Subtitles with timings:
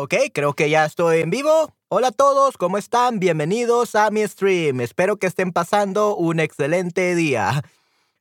[0.00, 1.74] Ok, creo que ya estoy en vivo.
[1.88, 3.18] Hola a todos, ¿cómo están?
[3.18, 4.80] Bienvenidos a mi stream.
[4.80, 7.64] Espero que estén pasando un excelente día.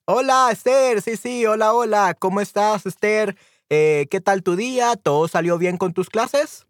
[0.05, 1.03] Hola, Esther.
[1.03, 2.15] Sí, sí, hola, hola.
[2.17, 3.37] ¿Cómo estás, Esther?
[3.69, 4.95] Eh, ¿Qué tal tu día?
[4.95, 6.65] ¿Todo salió bien con tus clases?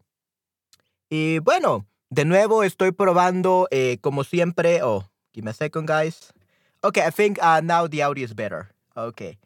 [1.09, 4.83] Y bueno, de nuevo estoy probando, eh, como siempre.
[4.83, 6.33] Oh, give me a second, guys.
[6.81, 8.75] Okay, I think uh, now the audio is better.
[8.93, 9.39] Okay.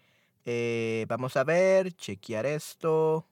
[0.44, 3.28] Eh, vamos a ver, chequear esto.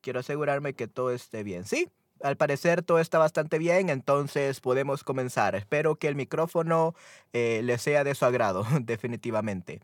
[0.00, 1.64] Quiero asegurarme que todo esté bien.
[1.64, 1.88] Sí,
[2.22, 5.54] al parecer todo está bastante bien, entonces podemos comenzar.
[5.54, 6.94] Espero que el micrófono
[7.32, 9.80] eh, le sea de su agrado, definitivamente.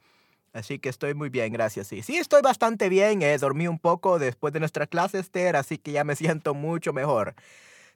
[0.53, 1.89] Así que estoy muy bien, gracias.
[1.89, 3.23] Sí, sí, estoy bastante bien.
[3.23, 6.93] Eh, dormí un poco después de nuestra clase, Esther, así que ya me siento mucho
[6.93, 7.34] mejor.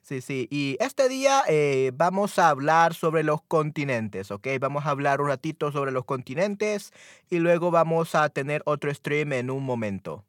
[0.01, 0.47] Sí, sí.
[0.49, 4.47] Y este día eh, vamos a hablar sobre los continentes, ¿ok?
[4.59, 6.91] Vamos a hablar un ratito sobre los continentes
[7.29, 10.25] y luego vamos a tener otro stream en un momento.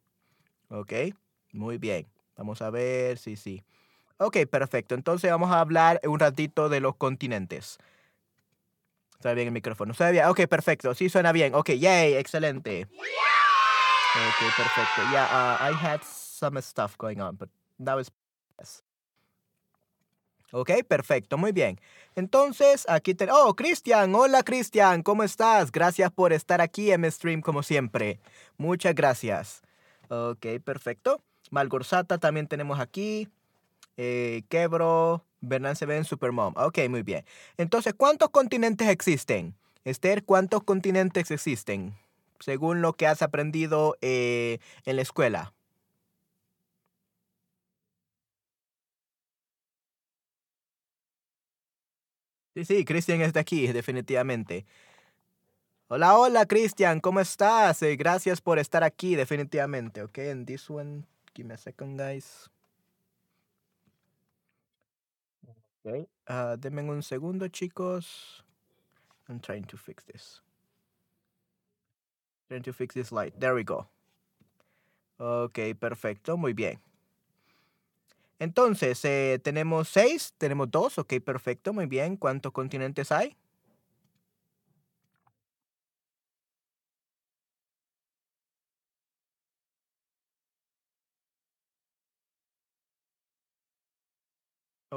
[0.69, 0.92] ¿Ok?
[1.52, 2.06] Muy bien.
[2.36, 3.62] Vamos a ver, sí, sí.
[4.18, 4.94] Ok, perfecto.
[4.94, 7.78] Entonces vamos a hablar un ratito de los continentes.
[9.20, 9.94] Suena bien el micrófono.
[9.94, 10.24] Suena bien.
[10.26, 10.94] Ok, perfecto.
[10.94, 11.54] Sí, suena bien.
[11.54, 12.86] Ok, yay, excelente.
[14.12, 15.02] Ok, perfecto.
[15.10, 17.48] Yeah, uh, I had some stuff going on, but
[17.78, 18.10] that was...
[20.52, 21.80] Ok, perfecto, muy bien.
[22.16, 23.41] Entonces, aquí tenemos...
[23.41, 25.70] Oh, Cristian, hola Cristian, ¿cómo estás?
[25.70, 28.19] Gracias por estar aquí en mi stream como siempre.
[28.56, 29.62] Muchas gracias.
[30.08, 31.22] Ok, perfecto.
[31.50, 33.28] Malgorzata también tenemos aquí.
[33.97, 36.55] Eh, Quebro, Bernán se ve en Supermom.
[36.56, 37.25] Ok, muy bien.
[37.56, 39.55] Entonces, ¿cuántos continentes existen?
[39.84, 41.94] Esther, ¿cuántos continentes existen?
[42.38, 45.53] Según lo que has aprendido eh, en la escuela.
[52.55, 54.67] Sí, sí, Cristian está aquí, definitivamente.
[55.88, 57.82] Hola, hola, Cristian, ¿cómo estás?
[57.82, 60.03] Eh, gracias por estar aquí, definitivamente.
[60.03, 62.48] Ok, and this one, give me a second, guys.
[65.82, 68.42] Ok, uh, denme un segundo, chicos.
[69.28, 70.40] I'm trying to fix this.
[72.48, 73.38] Trying to fix this light.
[73.38, 73.86] There we go.
[75.19, 76.80] Ok, perfecto, muy bien.
[78.38, 82.16] Entonces, eh, tenemos seis, tenemos dos, ok, perfecto, muy bien.
[82.16, 83.36] ¿Cuántos continentes hay?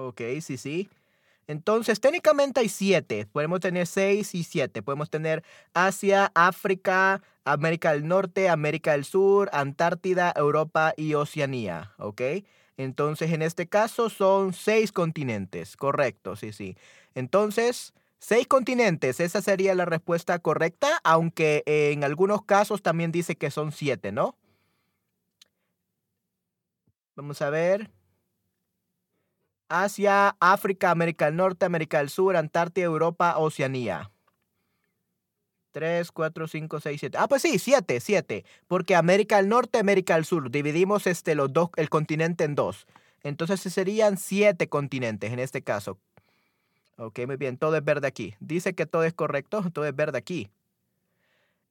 [0.07, 0.89] Ok, sí, sí.
[1.47, 3.25] Entonces, técnicamente hay siete.
[3.31, 4.81] Podemos tener seis y siete.
[4.81, 5.43] Podemos tener
[5.73, 11.93] Asia, África, América del Norte, América del Sur, Antártida, Europa y Oceanía.
[11.97, 12.21] ¿Ok?
[12.77, 15.77] Entonces, en este caso son seis continentes.
[15.77, 16.75] Correcto, sí, sí.
[17.15, 19.19] Entonces, seis continentes.
[19.21, 24.35] Esa sería la respuesta correcta, aunque en algunos casos también dice que son siete, ¿no?
[27.15, 27.89] Vamos a ver.
[29.69, 34.11] Asia, África, América del Norte, América del Sur, Antártida, Europa, Oceanía.
[35.71, 37.17] 3, 4, 5, 6, 7.
[37.19, 38.45] Ah, pues sí, 7, 7.
[38.67, 40.51] Porque América del Norte, América del Sur.
[40.51, 42.85] Dividimos este, los dos, el continente en dos.
[43.23, 45.97] Entonces serían 7 continentes en este caso.
[46.97, 47.57] Ok, muy bien.
[47.57, 48.35] Todo es verde aquí.
[48.39, 49.63] Dice que todo es correcto.
[49.73, 50.49] Todo es verde aquí.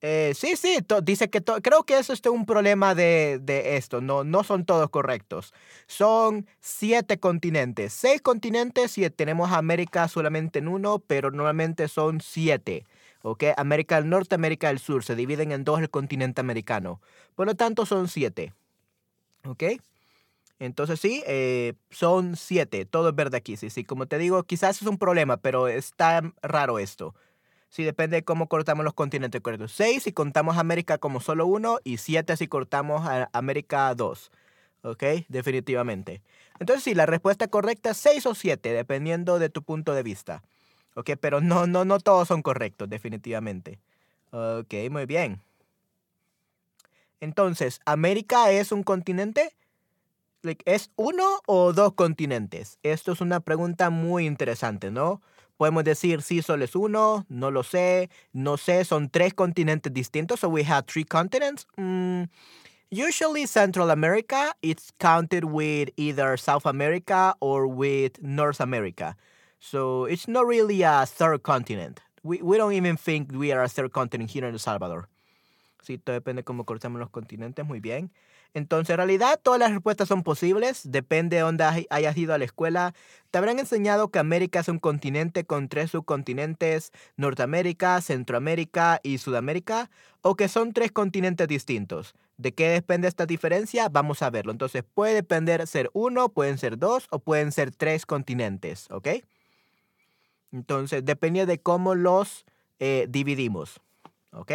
[0.04, 4.00] Eh, sí, sí, dice que creo que eso es un problema de, de, esto.
[4.00, 5.54] No, no son todos correctos.
[5.86, 7.92] Son siete continentes.
[7.92, 12.84] Seis continentes y tenemos América solamente en uno, pero normalmente son siete.
[13.22, 13.44] ¿ok?
[13.56, 15.04] América del Norte, América del Sur.
[15.04, 17.00] Se dividen en dos el continente americano.
[17.36, 18.52] Por lo tanto, son siete.
[19.44, 19.64] ¿Ok?
[20.58, 22.84] Entonces sí, eh, son siete.
[22.86, 23.56] Todo es verde aquí.
[23.56, 23.84] Sí, sí.
[23.84, 27.14] Como te digo, quizás es un problema, pero está raro esto.
[27.72, 29.72] Sí, depende de cómo cortamos los continentes correctos.
[29.72, 34.30] Seis si contamos América como solo uno y siete si cortamos a América dos.
[34.82, 35.02] ¿Ok?
[35.28, 36.20] Definitivamente.
[36.58, 40.42] Entonces sí, la respuesta correcta es seis o siete, dependiendo de tu punto de vista.
[40.96, 41.12] ¿Ok?
[41.18, 43.78] Pero no, no, no todos son correctos, definitivamente.
[44.32, 45.40] Ok, muy bien.
[47.20, 49.54] Entonces, ¿América es un continente?
[50.66, 52.78] ¿Es uno o dos continentes?
[52.82, 55.22] Esto es una pregunta muy interesante, ¿no?
[55.56, 60.40] Podemos decir si solo es uno, no lo sé, no sé, son tres continentes distintos.
[60.40, 61.66] So we have three continents.
[61.76, 62.28] Mm,
[62.90, 69.16] usually Central America, it's counted with either South America or with North America.
[69.60, 72.00] So it's not really a third continent.
[72.24, 75.08] We, we don't even think we are a third continent here in El Salvador.
[75.82, 77.64] Sí, todo depende de cómo cortamos los continentes.
[77.66, 78.10] Muy bien.
[78.54, 80.82] Entonces, en realidad, todas las respuestas son posibles.
[80.84, 82.94] Depende de dónde hayas ido a la escuela.
[83.30, 89.90] Te habrán enseñado que América es un continente con tres subcontinentes, Norteamérica, Centroamérica y Sudamérica,
[90.20, 92.14] o que son tres continentes distintos.
[92.36, 93.88] ¿De qué depende esta diferencia?
[93.88, 94.52] Vamos a verlo.
[94.52, 99.08] Entonces, puede depender ser uno, pueden ser dos o pueden ser tres continentes, ¿ok?
[100.52, 102.44] Entonces, depende de cómo los
[102.78, 103.80] eh, dividimos,
[104.32, 104.52] ¿ok?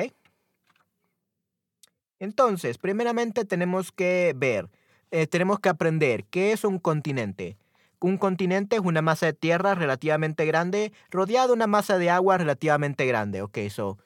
[2.20, 4.70] Entonces, primeramente tenemos que ver,
[5.12, 7.58] eh, tenemos que aprender qué es un continente.
[8.00, 12.38] Un continente es una masa de tierra relativamente grande rodeada de una masa de agua
[12.38, 13.42] relativamente grande.
[13.42, 13.98] Okay, so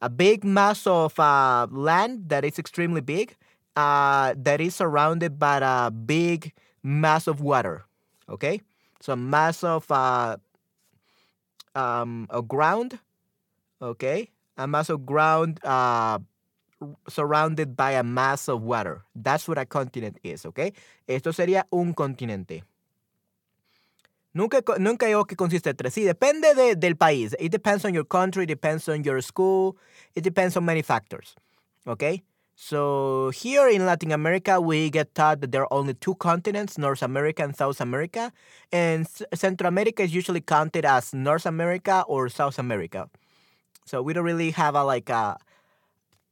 [0.00, 3.36] a big mass of uh, land that is extremely big,
[3.74, 7.86] uh, that is surrounded by a big mass of water.
[8.28, 8.60] Okay,
[9.00, 10.36] so mass of uh,
[11.74, 12.98] um, a ground.
[13.80, 16.18] Okay, a mass of ground uh,
[17.08, 19.04] surrounded by a mass of water.
[19.14, 20.72] That's what a continent is, ¿ok?
[21.06, 22.64] Esto sería un continente.
[24.32, 25.94] Nunca, nunca digo que consiste tres.
[25.94, 27.34] Sí, depende de, del país.
[27.40, 29.76] It depends on your country, depends on your school,
[30.14, 31.34] it depends on many factors.
[31.86, 32.22] Okay?
[32.54, 37.02] So here in Latin America, we get taught that there are only two continents, North
[37.02, 38.32] America and South America.
[38.72, 43.08] And Central America is usually counted as North America or South America.
[43.84, 45.38] So we don't really have a like a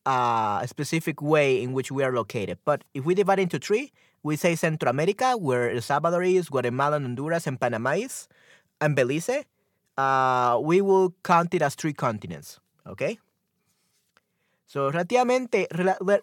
[0.07, 2.59] a specific way in which we are located.
[2.65, 3.93] But if we divide into three,
[4.23, 8.29] we say Central America, where El Salvador is, Guatemala, Honduras, and Panama is,
[8.81, 9.45] and Belize.
[9.99, 12.61] Uh, we will count it as three continents.
[12.87, 13.19] Okay?
[14.67, 15.69] So, relativamente,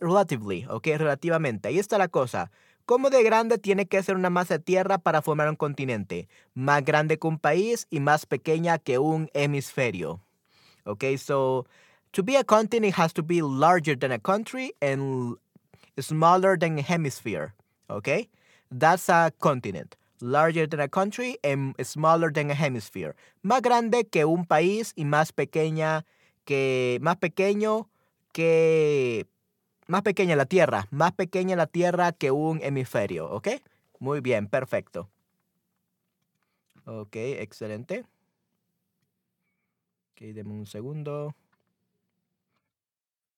[0.01, 1.69] relatively, okay, relativamente.
[1.69, 2.51] Ahí está la cosa.
[2.85, 6.27] ¿Cómo de grande tiene que ser una masa de tierra para formar un continente?
[6.53, 10.19] Más grande que un país y más pequeña que un hemisferio.
[10.85, 11.65] Okay, so
[12.13, 15.35] to be a continent, it has to be larger than a country and
[15.99, 17.53] smaller than a hemisphere.
[17.89, 18.29] Okay?
[18.71, 19.95] That's a continent.
[20.21, 23.15] Larger than a country and smaller than a hemisphere.
[23.43, 26.05] Más grande que un país y más pequeña
[26.45, 26.99] que.
[27.01, 27.89] Más pequeño
[28.31, 29.25] que.
[29.87, 30.87] Más pequeña la Tierra.
[30.91, 33.29] Más pequeña la Tierra que un hemisferio.
[33.29, 33.49] ¿Ok?
[33.99, 35.09] Muy bien, perfecto.
[36.85, 38.05] Ok, excelente.
[40.11, 41.35] Ok, deme un segundo.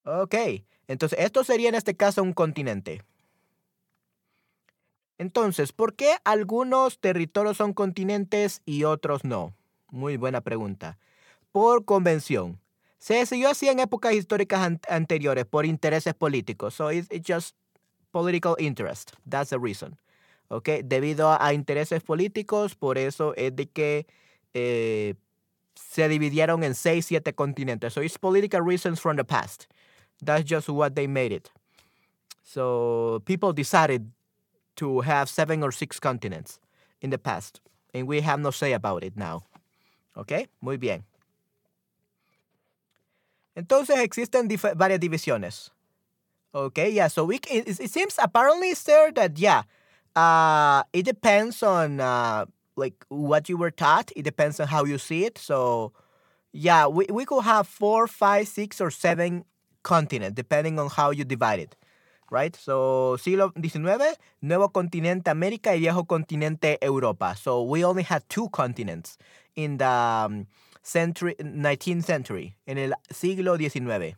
[0.05, 0.35] Ok,
[0.87, 3.01] entonces esto sería en este caso un continente.
[5.17, 9.55] Entonces, ¿por qué algunos territorios son continentes y otros no?
[9.89, 10.99] Muy buena pregunta.
[11.51, 12.59] Por convención.
[12.99, 16.73] Se siguió así en épocas históricas anteriores por intereses políticos.
[16.73, 17.55] So it's, just
[18.11, 19.13] political interest.
[19.27, 19.97] That's the reason.
[20.49, 20.81] Okay?
[20.83, 24.05] Debido a, intereses políticos, por eso es de que
[24.53, 25.15] eh,
[25.75, 27.93] se dividieron en seis, siete continentes.
[27.93, 29.65] So it's political reasons from the past.
[30.21, 31.51] That's just what they made it.
[32.43, 34.11] So people decided
[34.77, 36.59] to have seven or six continents
[37.01, 37.61] in the past,
[37.93, 39.43] and we have no say about it now.
[40.17, 40.47] Okay?
[40.61, 41.03] Muy bien.
[43.55, 45.71] Entonces existen varias divisiones.
[46.53, 47.07] Okay, yeah.
[47.07, 49.63] So we it, it seems apparently, sir, that yeah,
[50.15, 52.45] uh, it depends on uh,
[52.75, 54.11] like what you were taught.
[54.15, 55.37] It depends on how you see it.
[55.37, 55.91] So
[56.53, 59.43] yeah, we, we could have four, five, six, or seven
[59.85, 61.75] continent, depending on how you divide it.
[62.31, 62.55] Right?
[62.55, 67.35] So, siglo XIX, nuevo continente América y viejo continente Europa.
[67.35, 69.17] So, we only had two continents
[69.55, 70.47] in the um,
[70.81, 74.17] century, 19th century, in el siglo XIX.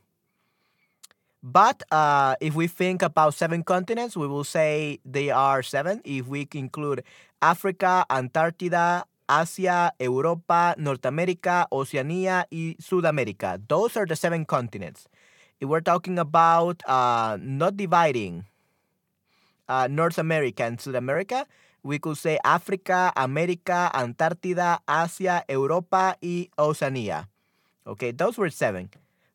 [1.44, 6.02] But uh, if we think about seven continents, we will say they are seven.
[6.04, 7.04] If we include
[7.42, 13.62] Africa, Antártida, Asia, Europa, North America, Oceanía, y Sudamérica.
[13.68, 15.08] Those are the seven continents
[15.62, 18.46] we're talking about uh, not dividing
[19.68, 21.46] uh, North America and South America,
[21.84, 27.28] we could say Africa, America, Antarctica, Asia, Europa, y Oceania.
[27.86, 28.90] Okay, those were seven.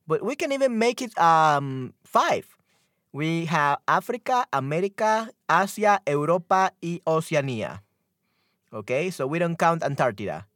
[0.07, 2.45] But we can even make it um, five.
[3.13, 7.83] We have Africa, America, Asia, Europa, y Oceania.
[8.73, 10.47] Okay, so we don't count Antarctica.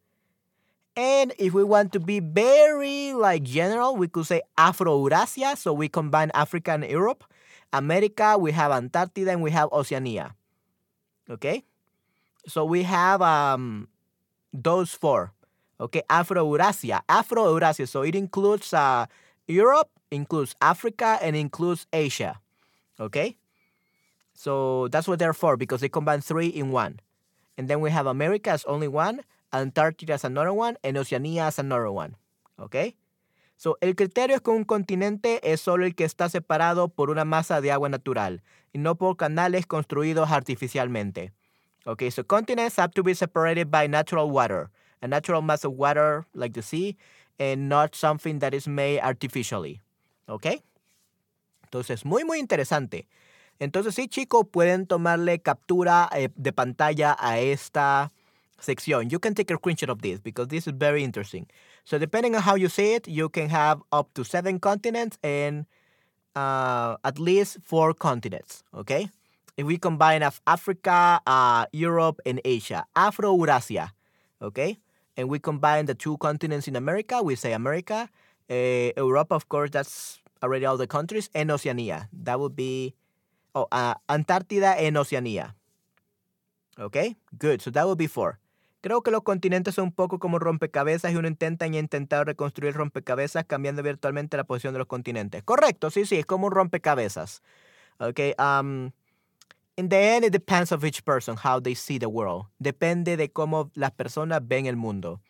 [0.97, 5.57] And if we want to be very like general, we could say Afro-Eurasia.
[5.57, 7.25] So we combine Africa and Europe.
[7.73, 10.35] America, we have Antarctica and we have Oceania.
[11.29, 11.65] Okay?
[12.49, 13.89] So we have um,
[14.53, 15.33] those four.
[15.79, 17.03] Okay, Afro-Eurasia.
[17.09, 17.87] Afro-Eurasia.
[17.87, 19.05] So it includes uh,
[19.47, 22.41] Europe, includes Africa, and includes Asia.
[22.99, 23.37] Okay?
[24.33, 27.01] So that's what they're for because they combine three in one.
[27.59, 29.21] And then we have America as only one.
[29.61, 32.17] Antarctica is another one, and Oceania is another one.
[32.59, 32.97] Okay?
[33.57, 37.25] So, el criterio es que un continente es solo el que está separado por una
[37.25, 41.33] masa de agua natural y no por canales construidos artificialmente.
[41.87, 44.71] Okay, so continents have to be separated by natural water,
[45.01, 46.97] a natural mass of water like the sea,
[47.39, 49.81] and not something that is made artificially.
[50.29, 50.63] Okay?
[51.65, 53.07] Entonces, muy, muy interesante.
[53.59, 58.13] Entonces, sí, chicos, pueden tomarle captura eh, de pantalla a esta
[58.61, 59.11] sección.
[59.11, 61.47] You can take a screenshot of this because this is very interesting.
[61.85, 65.67] So, depending on how you see it, you can have up to seven continents and
[66.35, 68.63] uh, at least four continents.
[68.75, 69.09] Okay?
[69.57, 73.93] If we combine Africa, uh, Europe, and Asia, Afro-Eurasia.
[74.43, 74.79] Okay?
[75.17, 78.11] And we combine the two continents in America, we say America.
[78.51, 82.09] Uh, Europe, of course, that's already all the countries, and Oceania.
[82.13, 82.95] That would be
[83.55, 85.55] oh, uh, Antártida and Oceania.
[86.79, 87.63] Okay, good.
[87.63, 88.39] So that would be four.
[88.87, 92.73] Creo que los continentes son un poco como rompecabezas y uno intenta y intentar reconstruir
[92.75, 95.43] rompecabezas cambiando virtualmente la posición de los continentes.
[95.43, 97.43] Correcto, sí, sí, es como un rompecabezas.
[97.99, 98.93] Okay, um,
[99.75, 102.45] in the end, it depends of each person how they see the world.
[102.61, 105.21] Depende de cómo las personas ven el mundo.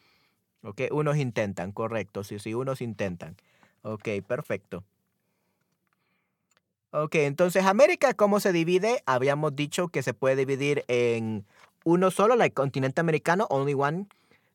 [0.62, 3.36] Okay, unos intentan, correcto, sí, sí, unos intentan.
[3.80, 4.84] Ok, perfecto.
[6.90, 9.02] Ok, entonces América, ¿cómo se divide?
[9.06, 11.46] Habíamos dicho que se puede dividir en
[11.86, 14.08] uno solo, el continente americano, only one.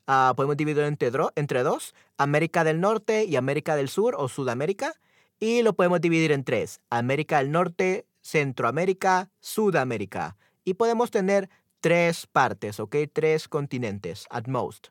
[0.05, 4.95] Uh, podemos dividirlo entre, entre dos, América del Norte y América del Sur o Sudamérica.
[5.39, 10.35] Y lo podemos dividir en tres, América del Norte, Centroamérica, Sudamérica.
[10.65, 12.97] Y podemos tener tres partes, ¿ok?
[13.13, 14.89] Tres continentes, at most.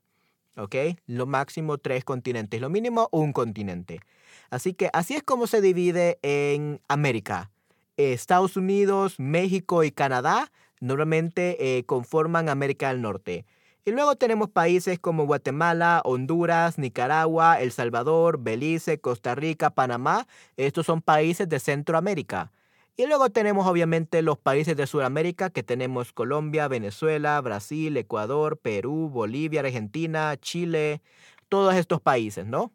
[0.57, 0.75] ¿Ok?
[1.07, 4.01] Lo máximo tres continentes, lo mínimo un continente.
[4.49, 7.51] Así que así es como se divide en América.
[7.99, 13.45] Estados Unidos, México y Canadá normalmente eh, conforman América del Norte.
[13.85, 20.27] Y luego tenemos países como Guatemala, Honduras, Nicaragua, El Salvador, Belice, Costa Rica, Panamá.
[20.57, 22.53] Estos son países de Centroamérica.
[22.97, 29.09] Y luego tenemos obviamente los países de Sudamérica que tenemos Colombia, Venezuela, Brasil, Ecuador, Perú,
[29.09, 31.01] Bolivia, Argentina, Chile,
[31.49, 32.73] todos estos países, ¿no?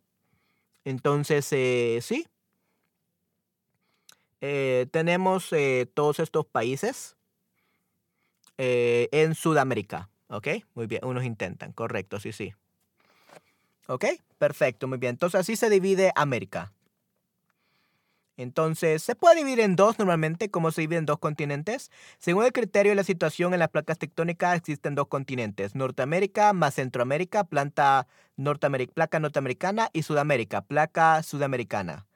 [0.85, 2.27] Entonces, eh, sí.
[4.41, 5.51] Eh, tenemos
[5.93, 7.14] todos estos países
[8.57, 10.09] en Sudamérica.
[10.27, 10.47] ¿Ok?
[10.73, 12.53] Muy bien, unos intentan, correcto, sí, sí.
[13.87, 14.05] ¿Ok?
[14.37, 15.11] Perfecto, muy bien.
[15.11, 16.71] Entonces así se divide América.
[18.37, 21.89] Entonces, se puede dividir en dos normalmente, como se divide en dos continentes.
[22.17, 26.75] Según el criterio de la situación en las placas tectónicas, existen dos continentes: Norteamérica más
[26.75, 28.07] Centroamérica, planta
[28.93, 32.07] placa norteamericana, y Sudamérica, placa sudamericana.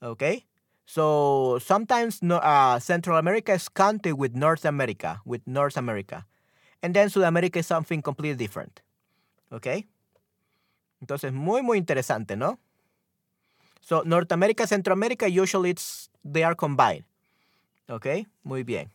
[0.00, 0.46] Okay?
[0.90, 6.26] So sometimes uh, Central America is counted with North America, with North America.
[6.82, 8.82] And then Sudamérica is something completely different.
[9.52, 9.86] Okay?
[11.00, 12.58] Entonces, muy, muy interesante, ¿no?
[13.80, 17.04] So, Norteamérica, Centroamérica, usually it's, they are combined.
[17.88, 18.26] ¿Ok?
[18.42, 18.90] Muy bien.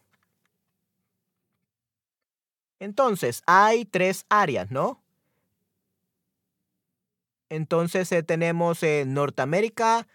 [2.81, 4.99] Entonces, hay tres áreas, ¿no?
[7.49, 10.05] Entonces, eh, tenemos eh, Norteamérica,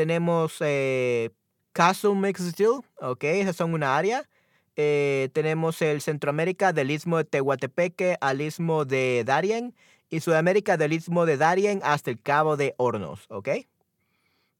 [0.00, 1.28] tenemos eh,
[1.74, 3.22] Castle Mexico, ¿ok?
[3.24, 4.26] Esas son una área.
[4.74, 9.74] Eh, tenemos el Centroamérica del Istmo de Tehuatepeque al Istmo de Darien
[10.08, 13.50] y Sudamérica del Istmo de Darien hasta el Cabo de Hornos, ¿ok?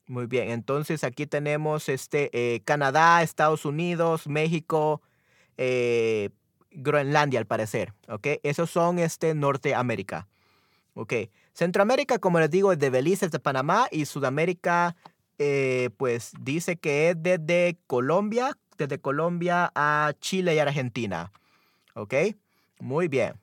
[0.09, 5.01] Muy bien, entonces aquí tenemos este, eh, Canadá, Estados Unidos, México,
[5.57, 6.29] eh,
[6.71, 8.27] Groenlandia al parecer, ¿ok?
[8.43, 10.29] Esos son este, Norteamérica,
[10.93, 11.15] ¿ok?
[11.55, 14.97] Centroamérica, como les digo, es de Belice, es de Panamá y Sudamérica,
[15.43, 21.33] eh, pues dice que es desde Colombia, desde Colombia a Chile y Argentina,
[21.95, 22.15] ¿ok?
[22.79, 23.41] Muy bien.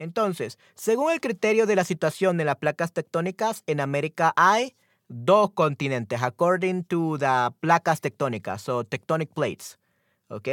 [0.00, 4.74] Entonces, según el criterio de la situación de las placas tectónicas, en América hay
[5.06, 9.78] dos continentes, according to the placas tectónicas, so tectonic plates.
[10.26, 10.48] ¿Ok?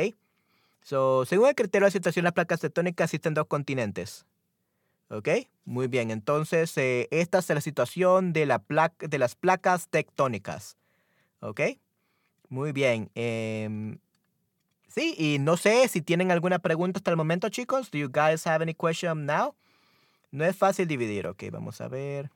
[0.83, 4.27] So, según el criterio de la situación de las placas tectónicas, existen dos continentes.
[5.09, 5.29] ¿Ok?
[5.65, 8.63] Muy bien, entonces eh, esta es la situación de, la
[8.99, 10.77] de las placas tectónicas.
[11.39, 11.61] ¿Ok?
[12.49, 13.09] Muy bien.
[13.15, 13.97] Eh,
[14.95, 17.91] Sí, y no sé si tienen alguna pregunta hasta el momento, chicos.
[17.91, 19.53] Do you guys have any question now?
[20.31, 21.27] No es fácil dividir.
[21.27, 22.31] Ok, vamos a ver.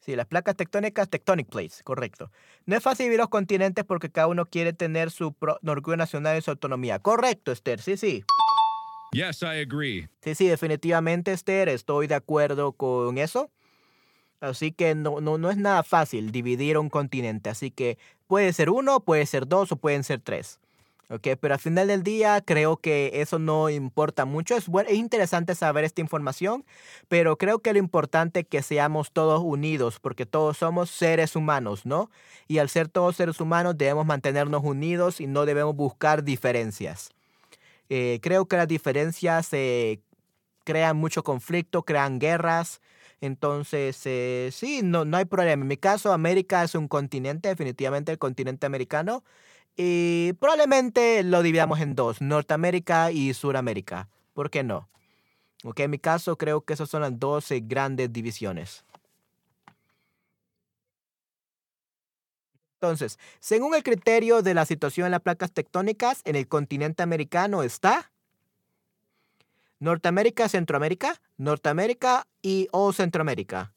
[0.00, 2.32] Sí, las placas tectónicas, tectonic plates, correcto.
[2.66, 6.42] No es fácil dividir los continentes porque cada uno quiere tener su orgullo nacional y
[6.42, 6.98] su autonomía.
[6.98, 8.24] Correcto, Esther, sí, sí.
[9.12, 10.08] Yes, I agree.
[10.22, 13.50] Sí, sí, definitivamente, Esther, estoy de acuerdo con eso.
[14.40, 17.50] Así que no, no, no es nada fácil dividir un continente.
[17.50, 20.60] Así que puede ser uno, puede ser dos o pueden ser tres.
[21.10, 24.54] Ok, pero al final del día creo que eso no importa mucho.
[24.56, 26.66] Es, es interesante saber esta información,
[27.08, 31.86] pero creo que lo importante es que seamos todos unidos, porque todos somos seres humanos,
[31.86, 32.10] ¿no?
[32.46, 37.10] Y al ser todos seres humanos debemos mantenernos unidos y no debemos buscar diferencias.
[37.88, 40.00] Eh, creo que las diferencias eh,
[40.64, 42.80] crean mucho conflicto, crean guerras.
[43.20, 45.62] Entonces, eh, sí, no, no hay problema.
[45.62, 49.24] En mi caso, América es un continente, definitivamente el continente americano.
[49.76, 54.08] Y probablemente lo dividamos en dos, Norteamérica y Suramérica.
[54.34, 54.88] ¿Por qué no?
[55.64, 58.84] Ok, en mi caso creo que esas son las dos eh, grandes divisiones.
[62.80, 67.64] Entonces, según el criterio de la situación en las placas tectónicas, en el continente americano
[67.64, 68.12] está
[69.80, 73.72] Norteamérica, Centroamérica, Norteamérica y o Centroamérica.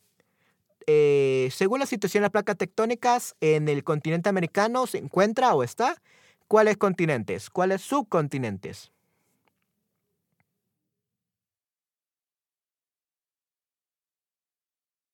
[0.86, 5.64] Eh, según la situación de las placas tectónicas, en el continente americano se encuentra o
[5.64, 6.00] está
[6.48, 8.92] cuáles continentes, cuáles subcontinentes.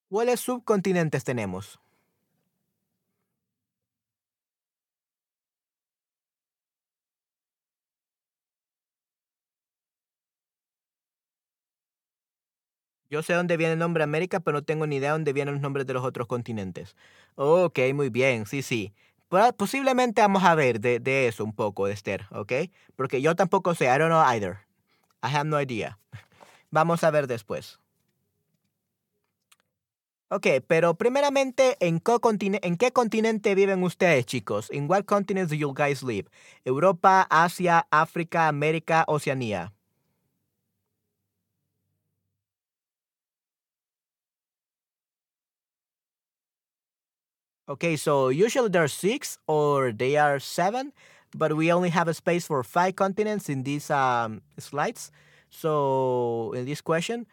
[0.10, 1.80] ¿Cuáles subcontinentes tenemos?
[13.10, 15.62] Yo sé dónde viene el nombre América, pero no tengo ni idea dónde vienen los
[15.62, 16.96] nombres de los otros continentes.
[17.36, 18.94] Ok, muy bien, sí, sí.
[19.58, 22.54] Posiblemente vamos a ver de, de eso un poco, Esther, ¿ok?
[22.96, 24.60] Porque yo tampoco sé, I don't know either.
[25.24, 26.00] I have no idea.
[26.72, 27.80] Vamos a ver después.
[30.30, 32.18] Ok, pero primeramente, ¿en qué,
[32.62, 34.70] ¿en qué continente viven ustedes, chicos?
[34.72, 36.30] ¿En what continents do you guys live?
[36.66, 39.74] ¿Europa, Asia, África, América, Oceanía?
[47.70, 50.94] Okay, so usually there are six or they are seven,
[51.36, 55.12] but we only have a space for five continents in these um, slides.
[55.50, 57.28] So in this question,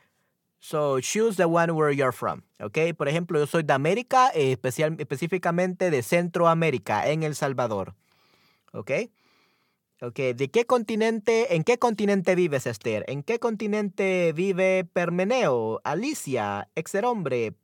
[0.59, 2.43] so choose the one where you're from.
[2.61, 7.95] Okay, por ejemplo, yo soy de América, especial, específicamente de Centroamérica, en El Salvador.
[8.73, 9.11] Okay.
[10.03, 13.05] Okay, ¿de qué continente, en qué continente vives, Esther?
[13.07, 17.55] ¿En qué continente vive Permeneo, Alicia, Exerhombre,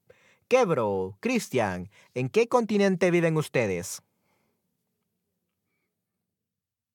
[0.51, 4.03] Quebro, Cristian, ¿en qué continente viven ustedes?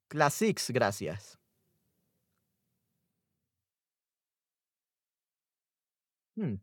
[0.07, 1.37] Classics, gracias.
[6.37, 6.55] Hmm.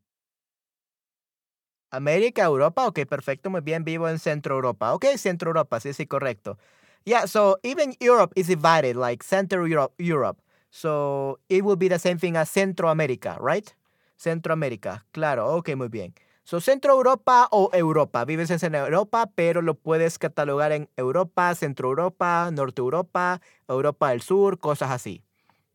[1.91, 4.95] América, Europa, ok, perfecto, muy bien, vivo en Centro Europa.
[4.95, 6.59] Ok, Centro Europa, sí, sí, correcto.
[7.05, 10.41] Yeah, so even Europe is divided, like Central Europe, Europe.
[10.71, 13.75] So it will be the same thing as Centroamérica, right?
[14.17, 16.15] Centroamérica, claro, ok, muy bien.
[16.45, 18.25] So, Centro Europa o Europa.
[18.25, 24.23] Vives en Europa, pero lo puedes catalogar en Europa, Centro Europa, Norte Europa, Europa del
[24.23, 25.23] Sur, cosas así.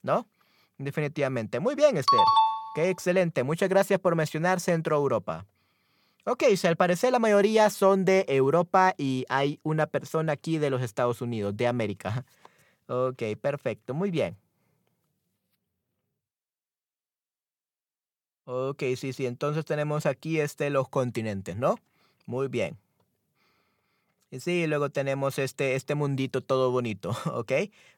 [0.03, 0.27] ¿No?
[0.77, 1.59] Definitivamente.
[1.59, 2.19] Muy bien, Esther.
[2.75, 3.43] Qué excelente.
[3.43, 5.45] Muchas gracias por mencionar Centro Europa.
[6.25, 10.69] Ok, si al parecer la mayoría son de Europa y hay una persona aquí de
[10.69, 12.25] los Estados Unidos, de América.
[12.89, 13.93] Ok, perfecto.
[13.93, 14.37] Muy bien.
[18.49, 19.25] Ok, sí, sí.
[19.25, 21.75] Entonces tenemos aquí este, los continentes, ¿no?
[22.25, 22.77] Muy bien.
[24.31, 27.51] Y sí, luego tenemos este, este mundito todo bonito, ¿ok?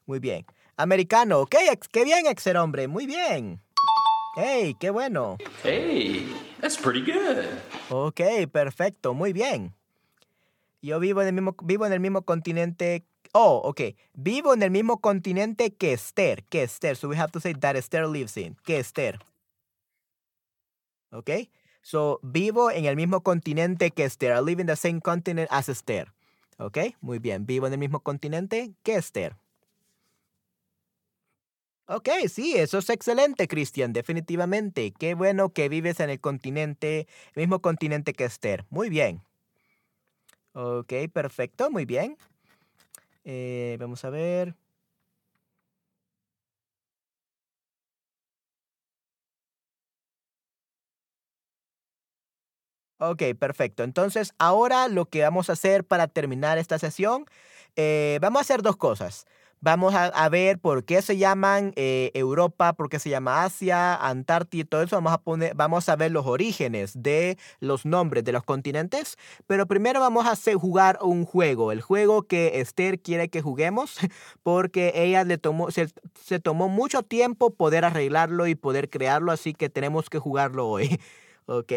[0.06, 0.44] Muy bien.
[0.76, 1.54] Americano, ok,
[1.92, 3.60] qué bien, Exer hombre, muy bien.
[4.36, 5.38] Hey, qué bueno.
[5.62, 7.44] Hey, that's pretty good.
[7.88, 9.72] Ok, perfecto, muy bien.
[10.82, 13.04] Yo vivo en el mismo, vivo en el mismo continente.
[13.32, 13.82] Oh, ok.
[14.14, 16.42] Vivo en el mismo continente que Esther.
[16.44, 16.96] Que Esther.
[16.96, 18.56] So we have to say that Esther lives in.
[18.64, 19.20] Que Esther.
[21.10, 21.30] ¿Ok?
[21.82, 24.36] So, vivo en el mismo continente que Esther.
[24.36, 26.12] I live in the same continent as Esther.
[26.58, 26.78] ¿Ok?
[27.00, 27.46] Muy bien.
[27.46, 29.36] Vivo en el mismo continente que Esther.
[31.92, 34.92] Ok, sí, eso es excelente, Cristian, definitivamente.
[34.96, 38.64] Qué bueno que vives en el continente, el mismo continente que Esther.
[38.70, 39.24] Muy bien.
[40.52, 42.16] Ok, perfecto, muy bien.
[43.24, 44.54] Eh, vamos a ver.
[53.02, 53.82] Ok, perfecto.
[53.82, 57.24] Entonces, ahora lo que vamos a hacer para terminar esta sesión,
[57.74, 59.26] eh, vamos a hacer dos cosas.
[59.62, 64.62] Vamos a, ver por qué se llaman eh, Europa, por qué se llama Asia, Antártida
[64.62, 64.96] y todo eso.
[64.96, 69.16] Vamos a, poner, vamos a ver los orígenes de los nombres de los continentes.
[69.46, 71.72] Pero primero vamos a hacer, jugar un juego.
[71.72, 73.98] El juego que Esther quiere que juguemos
[74.42, 75.88] porque ella le tomó, se,
[76.22, 79.32] se tomó mucho tiempo poder arreglarlo y poder crearlo.
[79.32, 81.00] Así que tenemos que jugarlo hoy.
[81.46, 81.72] ¿Ok?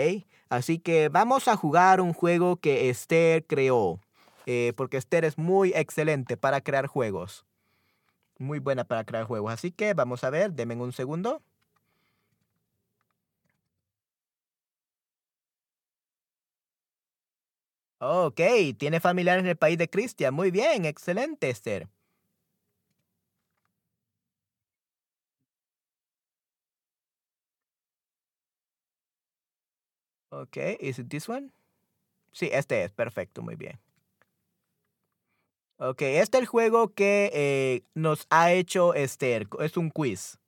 [0.54, 4.00] Así que vamos a jugar un juego que Esther creó.
[4.46, 7.44] Eh, porque Esther es muy excelente para crear juegos.
[8.38, 9.52] Muy buena para crear juegos.
[9.52, 11.42] Así que vamos a ver, denme un segundo.
[18.00, 18.42] Ok,
[18.78, 20.34] tiene familiares en el país de Cristian.
[20.36, 21.88] Muy bien, excelente, Esther.
[30.42, 31.52] Ok, ¿is it this one?
[32.32, 33.80] Sí, este es, perfecto, muy bien.
[35.78, 39.48] Ok, este es el juego que eh, nos ha hecho Esther.
[39.60, 40.40] Es un quiz.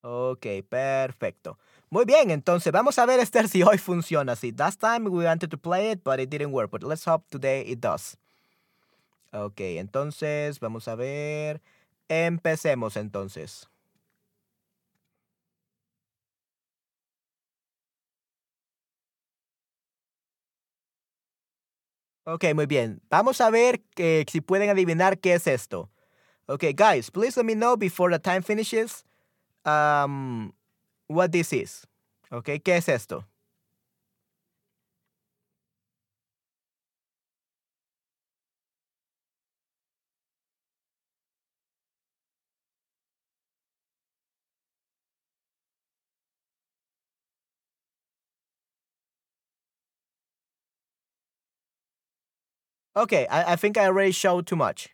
[0.00, 1.58] Ok, perfecto.
[1.88, 4.50] Muy bien, entonces vamos a ver Esther si hoy funciona así.
[4.50, 6.70] Last time we wanted to play it, but it didn't work.
[6.70, 8.16] But let's hope today it does.
[9.32, 11.60] Ok, entonces vamos a ver.
[12.08, 13.68] Empecemos entonces.
[22.24, 23.00] Ok, muy bien.
[23.10, 25.90] Vamos a ver que, si pueden adivinar qué es esto.
[26.46, 29.04] Okay, guys, please let me know before the time finishes
[29.64, 30.52] um,
[31.08, 31.86] what this is.
[32.30, 33.24] Okay, ¿qué es esto?
[52.96, 54.88] Okay, I, I think I already showed too much.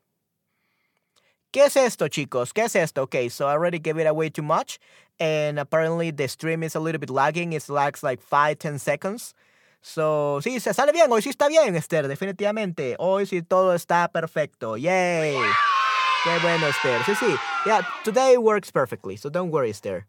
[1.53, 2.53] ¿Qué es esto, chicos?
[2.53, 3.03] ¿Qué es esto?
[3.03, 4.79] Okay, so I already gave it away too much.
[5.19, 7.53] And apparently the stream is a little bit lagging.
[7.55, 9.35] It lags like 5, 10 seconds.
[9.81, 11.11] So, sí, se sale bien.
[11.11, 12.97] Hoy sí está bien, Esther, definitivamente.
[12.99, 14.77] Hoy sí todo está perfecto.
[14.77, 15.35] Yay.
[16.25, 17.01] Qué bueno, Esther.
[17.05, 17.37] Sí, sí.
[17.65, 19.17] Yeah, today works perfectly.
[19.17, 20.07] So don't worry, Esther.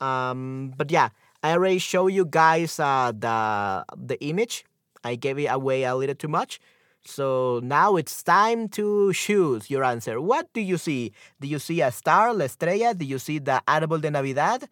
[0.00, 1.08] Um, but yeah,
[1.42, 4.64] I already showed you guys uh, the, the image.
[5.02, 6.60] I gave it away a little too much.
[7.06, 10.20] So now it's time to choose your answer.
[10.20, 11.12] What do you see?
[11.40, 12.94] Do you see a star, la estrella?
[12.94, 14.68] Do you see the árbol de Navidad?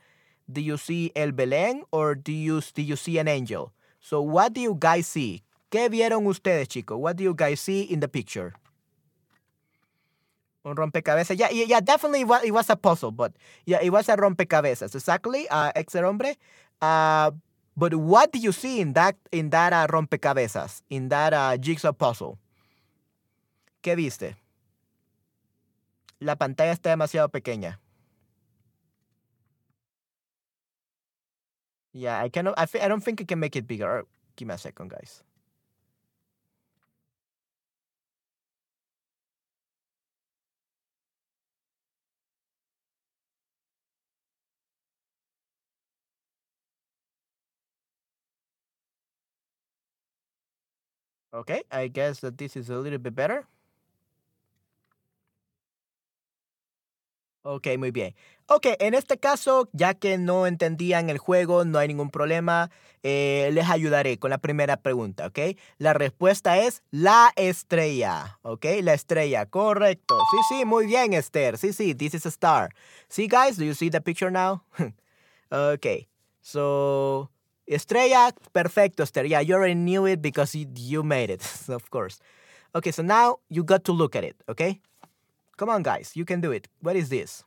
[0.51, 1.83] Do you see el Belén?
[1.93, 3.73] Or do you, do you see an angel?
[4.01, 5.43] So what do you guys see?
[5.71, 6.99] ¿Qué vieron ustedes, chicos?
[6.99, 8.53] What do you guys see in the picture?
[10.65, 11.39] Un rompecabezas.
[11.39, 13.33] Yeah, yeah, definitely it was, it was a puzzle, but
[13.67, 14.95] yeah, it was a rompecabezas.
[14.95, 16.37] Exactly, uh, ex hombre.
[16.81, 17.31] Uh,
[17.77, 21.93] but what do you see in that in that uh, rompecabezas, in that uh, jigsaw
[21.93, 22.39] puzzle?
[23.83, 24.37] ¿Qué viste?
[26.21, 27.79] La pantalla está demasiado pequeña.
[31.93, 32.55] Yeah, I cannot.
[32.59, 34.05] I, I don't think I can make it bigger.
[34.37, 35.23] Give me a second, guys.
[51.35, 53.49] Okay, I guess that this is a little bit better.
[57.43, 58.15] Ok, muy bien.
[58.47, 62.71] Ok, en este caso, ya que no entendían el juego, no hay ningún problema,
[63.03, 65.59] eh, les ayudaré con la primera pregunta, ¿ok?
[65.77, 68.65] La respuesta es la estrella, ¿ok?
[68.83, 70.17] La estrella, correcto.
[70.31, 71.59] Sí, sí, muy bien, Esther.
[71.59, 72.71] Sí, sí, this is a star.
[73.09, 74.63] See, guys, do you see the picture now?
[75.51, 76.07] ok,
[76.41, 77.29] so
[77.67, 79.25] Estrella, perfecto, Esther.
[79.27, 82.21] Yeah, you already knew it because you, made it, of course.
[82.75, 84.81] Okay, so now you got to look at it, okay?
[85.57, 86.69] Come on, guys, you can do it.
[86.81, 87.45] What is this?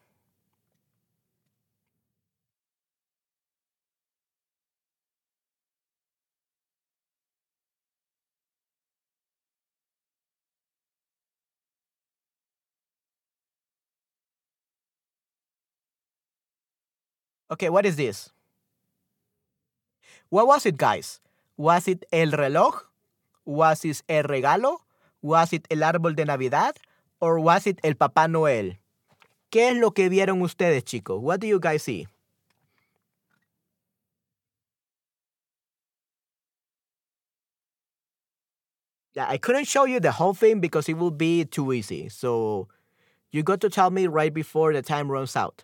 [17.51, 18.29] Okay, what is this?
[20.29, 21.21] What was it, guys?
[21.55, 22.83] Was it el reloj?
[23.45, 24.79] Was it el regalo?
[25.21, 26.75] Was it el árbol de Navidad?
[27.19, 28.77] Or was it el Papá Noel?
[29.49, 31.21] ¿Qué es lo que vieron ustedes, chicos?
[31.21, 32.07] What do you guys see?
[39.13, 42.09] Yeah, I couldn't show you the whole thing because it would be too easy.
[42.09, 42.67] So
[43.31, 45.63] you got to tell me right before the time runs out.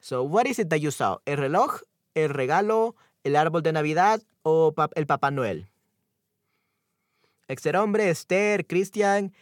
[0.00, 1.18] So what is it that you saw?
[1.26, 1.80] El reloj,
[2.16, 2.94] el regalo,
[3.24, 5.66] el árbol de Navidad o el Papá Noel?
[7.48, 9.34] Exerhombre, Esther, Cristian,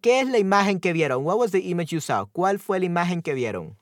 [0.00, 1.24] ¿qué es la imagen que vieron?
[1.24, 2.26] What was the image you saw?
[2.30, 3.76] ¿Cuál fue la imagen que vieron?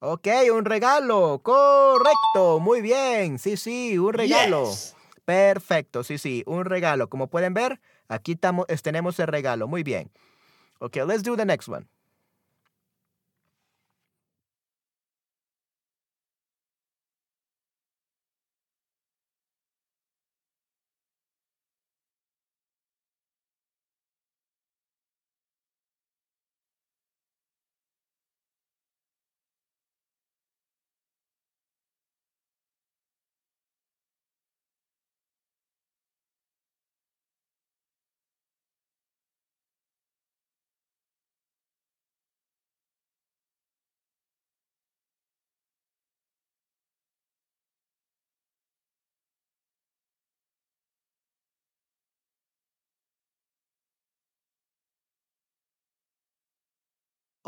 [0.00, 1.40] Ok, un regalo.
[1.42, 2.60] Correcto.
[2.60, 3.38] Muy bien.
[3.38, 4.70] Sí, sí, un regalo.
[5.24, 6.04] Perfecto.
[6.04, 7.08] Sí, sí, un regalo.
[7.08, 9.68] Como pueden ver, Aquí tenemos el regalo.
[9.68, 10.10] Muy bien.
[10.78, 11.86] Okay, let's do the next one.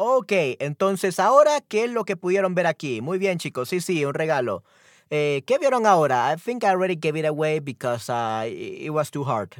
[0.00, 0.30] Ok,
[0.60, 3.00] entonces ahora, ¿qué es lo que pudieron ver aquí?
[3.00, 3.68] Muy bien, chicos.
[3.68, 4.62] Sí, sí, un regalo.
[5.10, 6.32] Eh, ¿Qué vieron ahora?
[6.32, 9.56] I think I already gave it away because uh, it was too hard.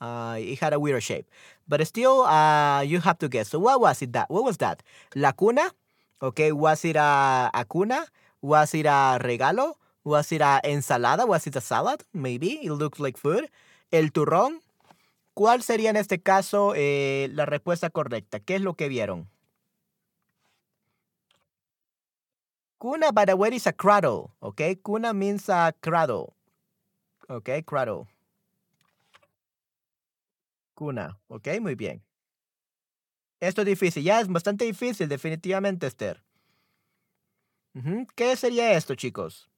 [0.00, 1.26] Uh, it had a weird shape.
[1.66, 3.48] But still, uh, you have to guess.
[3.48, 4.30] So what was it that?
[4.30, 4.84] What was that?
[5.16, 5.72] La cuna?
[6.22, 8.06] Okay, was it a, cuna?
[8.40, 9.74] Was it a regalo?
[10.04, 11.26] Was it a ensalada?
[11.26, 12.04] Was it a salad?
[12.14, 12.60] Maybe.
[12.64, 13.50] It looks like food.
[13.90, 14.60] El turrón.
[15.34, 18.38] ¿Cuál sería en este caso eh, la respuesta correcta?
[18.38, 19.28] ¿Qué es lo que vieron?
[22.82, 24.74] Cuna, by the way, is a cradle, okay?
[24.74, 26.34] Cuna means a cradle,
[27.30, 27.62] okay?
[27.62, 28.08] Cradle.
[30.74, 32.02] Cuna, ok, muy bien.
[33.38, 36.24] Esto es difícil, ya es bastante difícil, definitivamente, Esther.
[38.16, 39.48] ¿Qué sería esto, chicos?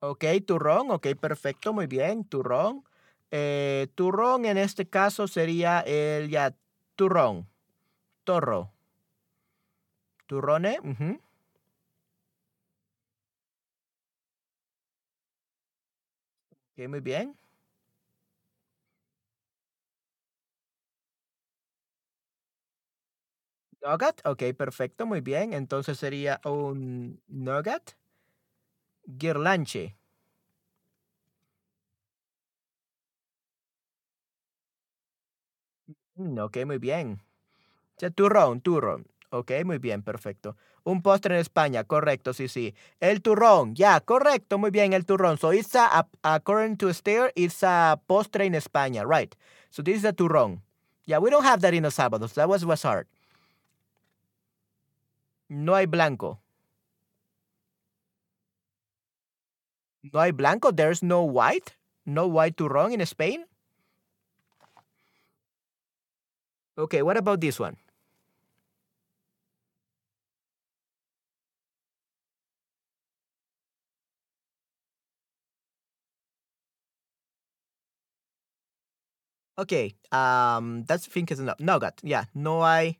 [0.00, 2.84] Ok, turrón, ok, perfecto, muy bien, turrón.
[3.32, 6.54] Eh, turrón en este caso sería el ya,
[6.94, 7.48] turrón,
[8.24, 8.72] torro.
[10.28, 11.18] Turrone, ujú.
[16.76, 17.36] Ok, muy bien.
[23.82, 25.52] Nugget, ok, perfecto, muy bien.
[25.52, 27.97] Entonces sería un nugget.
[29.08, 29.96] Guirlanche.
[36.16, 37.22] Mm, ok, muy bien.
[38.14, 39.06] Turrón, turrón.
[39.30, 40.56] Ok, muy bien, perfecto.
[40.84, 42.74] Un postre en España, correcto, sí, sí.
[43.00, 45.38] El turrón, ya, correcto, muy bien, el turrón.
[45.38, 49.34] So it's a, according to Esther, it's a postre in España, right?
[49.70, 50.62] So this is a turrón.
[51.06, 52.28] Yeah, we don't have that in Salvador.
[52.28, 53.06] So that was, was hard.
[55.50, 56.40] No hay blanco.
[60.02, 60.72] No hay blanco.
[60.72, 61.76] There's no white.
[62.04, 63.44] No white turrón in Spain.
[66.78, 67.76] Okay, what about this one?
[79.58, 81.98] Okay, um, that's think is no, nougat.
[82.04, 82.98] Yeah, no hay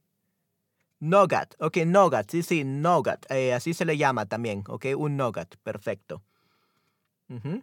[1.00, 1.54] nougat.
[1.60, 2.30] Okay, nougat.
[2.30, 3.26] Sí, sí, nougat.
[3.30, 4.64] Eh, así se le llama también.
[4.68, 5.56] Okay, un nougat.
[5.64, 6.22] Perfecto.
[7.28, 7.62] Ujú.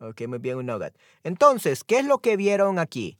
[0.00, 0.94] Ok, muy bien, un nougat.
[1.24, 3.18] Entonces, ¿qué es lo que vieron aquí?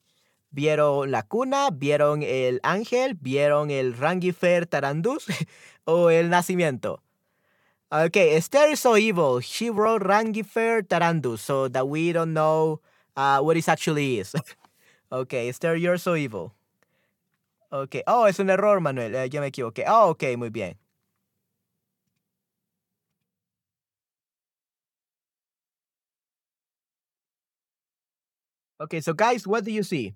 [0.50, 1.70] ¿Vieron la cuna?
[1.72, 3.14] ¿Vieron el ángel?
[3.20, 5.26] ¿Vieron el Rangifer Tarandus?
[5.84, 7.02] ¿O el nacimiento?
[7.90, 9.40] Okay, Esther is so evil.
[9.40, 12.80] She wrote Rangifer Tarandus so that we don't know
[13.16, 14.34] uh, what it actually is.
[15.12, 16.54] okay, Esther, you're so evil.
[17.70, 18.02] Okay.
[18.06, 19.14] Oh, es un error, Manuel.
[19.14, 19.84] Eh, yo me equivoqué.
[19.86, 20.78] Oh, ok, muy bien.
[28.80, 30.14] Okay, so guys, what do you see?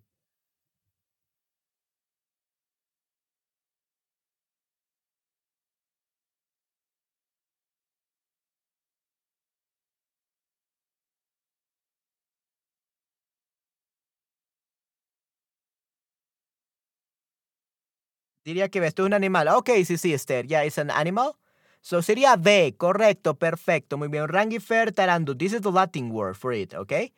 [18.44, 19.48] Diría que esto es un animal.
[19.48, 20.46] Ok, sí, sí, Esther.
[20.46, 21.36] Yeah, it's an animal.
[21.80, 23.96] So sería B, correcto, perfecto.
[23.98, 24.28] Muy bien.
[24.28, 25.36] Rangifer tarandus.
[25.38, 27.12] This is the Latin word for it, ok?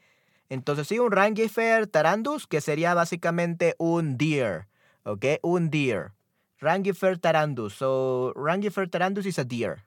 [0.55, 4.69] Entonces sí, un Rangifer tarandus, que sería básicamente un deer,
[5.03, 5.25] ok?
[5.43, 6.13] Un deer.
[6.61, 7.75] Rangifer tarandus.
[7.75, 9.83] So Rangifer tarandus is a deer.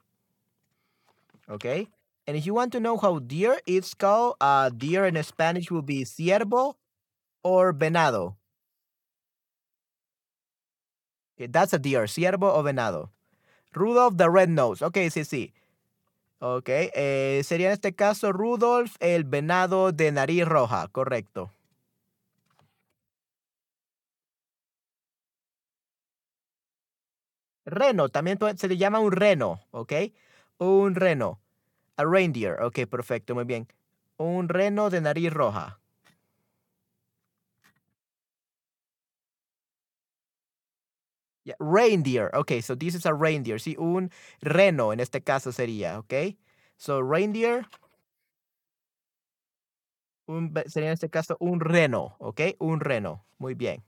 [1.47, 1.87] Okay?
[2.27, 5.81] And if you want to know how deer is called, uh, deer in Spanish will
[5.81, 6.75] be ciervo
[7.43, 8.35] or venado.
[11.37, 13.09] Okay, that's a deer, ciervo o venado.
[13.73, 14.81] Rudolph the Red Nose.
[14.81, 15.53] Ok, sí, sí.
[16.39, 21.51] Ok, eh, sería en este caso Rudolph el venado de nariz roja, correcto.
[27.65, 29.93] Reno, también se le llama un reno, ¿ok?
[30.59, 31.39] Un reno.
[31.97, 33.67] A reindeer, ok, perfecto, muy bien.
[34.17, 35.79] Un reno de nariz roja.
[41.47, 45.97] Yeah, reindeer, ok, so this is a reindeer, sí, un reno en este caso sería,
[45.99, 46.35] ok?
[46.77, 47.65] So reindeer,
[50.27, 52.41] un, sería en este caso un reno, ok?
[52.59, 53.81] Un reno, muy bien.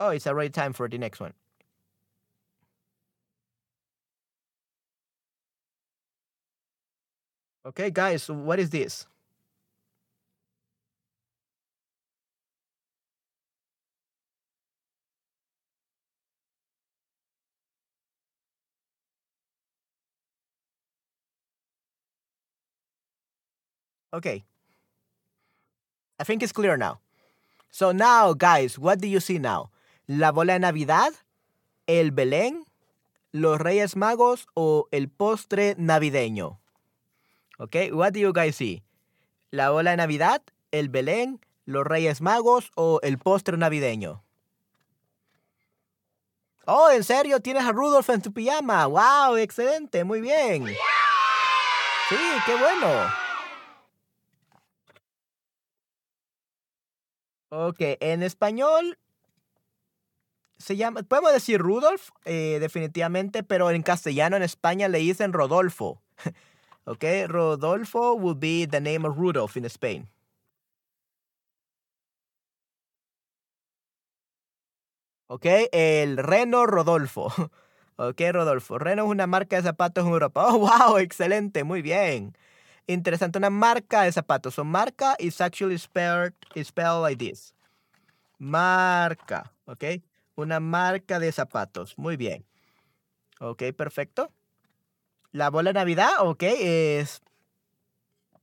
[0.00, 1.32] Oh, it's already time for the next one.
[7.64, 9.06] Okay, guys, so what is this?
[24.12, 24.44] Okay.
[26.20, 27.00] I think it's clear now.
[27.70, 29.70] So now, guys, what do you see now?
[30.06, 31.12] ¿La bola de Navidad?
[31.86, 32.64] ¿El Belén?
[33.32, 36.58] ¿Los Reyes Magos o el postre navideño?
[37.58, 38.82] Okay, what do you guys see?
[39.50, 40.42] ¿La bola de Navidad?
[40.70, 41.40] ¿El Belén?
[41.64, 44.22] ¿Los Reyes Magos o el postre navideño?
[46.66, 47.40] Oh, ¿en serio?
[47.40, 48.86] ¿Tienes a Rudolph en tu pijama?
[48.86, 49.36] ¡Wow!
[49.36, 50.66] Excelente, muy bien.
[52.08, 53.21] Sí, qué bueno.
[57.54, 58.98] Ok, en español
[60.56, 66.00] se llama, podemos decir Rudolf, eh, definitivamente, pero en castellano, en España le dicen Rodolfo.
[66.84, 70.08] ok, Rodolfo will be the name of Rudolph in Spain.
[75.26, 77.28] Ok, el Reno Rodolfo.
[77.96, 78.78] Ok, Rodolfo.
[78.78, 80.46] Reno es una marca de zapatos en Europa.
[80.48, 82.34] Oh, wow, excelente, muy bien.
[82.86, 84.54] Interesante, una marca de zapatos.
[84.54, 87.54] So, marca is actually spelled, is spelled like this.
[88.38, 89.84] Marca, ok.
[90.34, 91.96] Una marca de zapatos.
[91.96, 92.44] Muy bien.
[93.40, 94.32] Ok, perfecto.
[95.30, 97.22] La bola de Navidad, ok, es...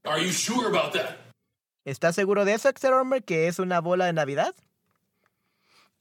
[0.04, 1.18] Are you sure about that?
[1.86, 4.56] ¿Estás seguro de eso, Exeromer, que es una bola de Navidad?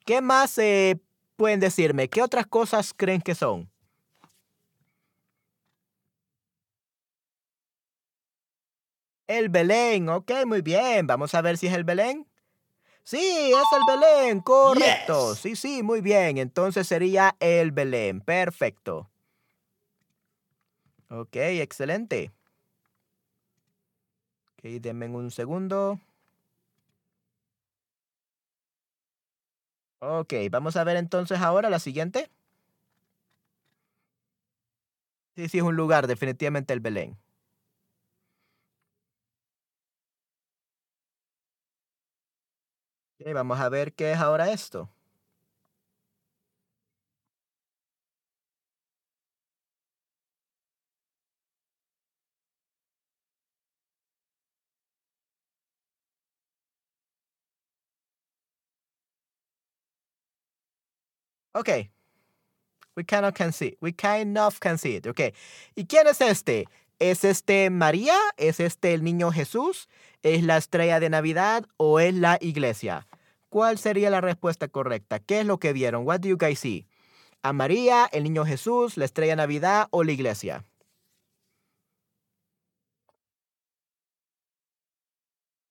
[0.04, 1.00] ¿Qué más eh,
[1.36, 2.08] pueden decirme?
[2.08, 3.70] ¿Qué otras cosas creen que son?
[9.28, 11.06] El Belén, ok, muy bien.
[11.06, 12.26] Vamos a ver si es el Belén.
[13.04, 15.32] Sí, es el Belén, correcto.
[15.34, 15.40] Yes.
[15.40, 16.38] Sí, sí, muy bien.
[16.38, 19.10] Entonces sería el Belén, perfecto.
[21.10, 22.32] Ok, excelente.
[24.54, 26.00] Ok, denme un segundo.
[30.00, 32.30] Ok, vamos a ver entonces ahora la siguiente.
[35.36, 37.16] Sí, sí, es un lugar, definitivamente el Belén.
[43.24, 44.90] Vamos a ver qué es ahora esto.
[61.58, 61.90] Ok.
[62.96, 63.76] We kind of can see.
[63.80, 65.06] We kind of can see it.
[65.06, 65.20] Ok.
[65.74, 66.66] ¿Y quién es este?
[67.00, 68.14] ¿Es este María?
[68.36, 69.88] ¿Es este el niño Jesús?
[70.22, 73.07] ¿Es la estrella de Navidad o es la iglesia?
[73.48, 75.18] ¿Cuál sería la respuesta correcta?
[75.20, 76.06] ¿Qué es lo que vieron?
[76.06, 76.86] What do you guys see?
[77.42, 80.64] ¿A María, el niño Jesús, la estrella Navidad o la iglesia?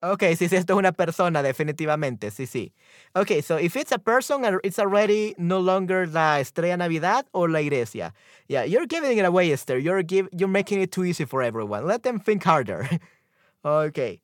[0.02, 2.72] Ok, sí, sí, esto es una persona, definitivamente, sí, sí.
[3.16, 7.62] Ok, so if it's a person, it's already no longer la estrella Navidad or la
[7.62, 8.14] iglesia.
[8.48, 9.80] Yeah, you're giving it away, Esther.
[9.80, 11.88] You're, give, you're making it too easy for everyone.
[11.88, 12.88] Let them think harder.
[13.66, 14.22] okay.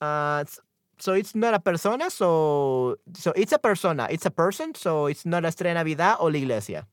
[0.00, 0.44] Uh,
[1.02, 4.06] so it's not a persona, so, so it's a persona.
[4.08, 6.86] It's a person, so it's not la estrella Navidad o la iglesia.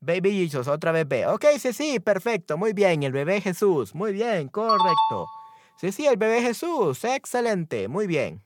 [0.00, 1.26] Baby Jesus, otra vez B.
[1.26, 3.04] Ok, sí, sí, perfecto, muy bien.
[3.04, 5.26] El bebé Jesús, muy bien, correcto.
[5.76, 7.04] Sí, sí, el bebé Jesús.
[7.04, 7.86] Excelente.
[7.86, 8.42] Muy bien.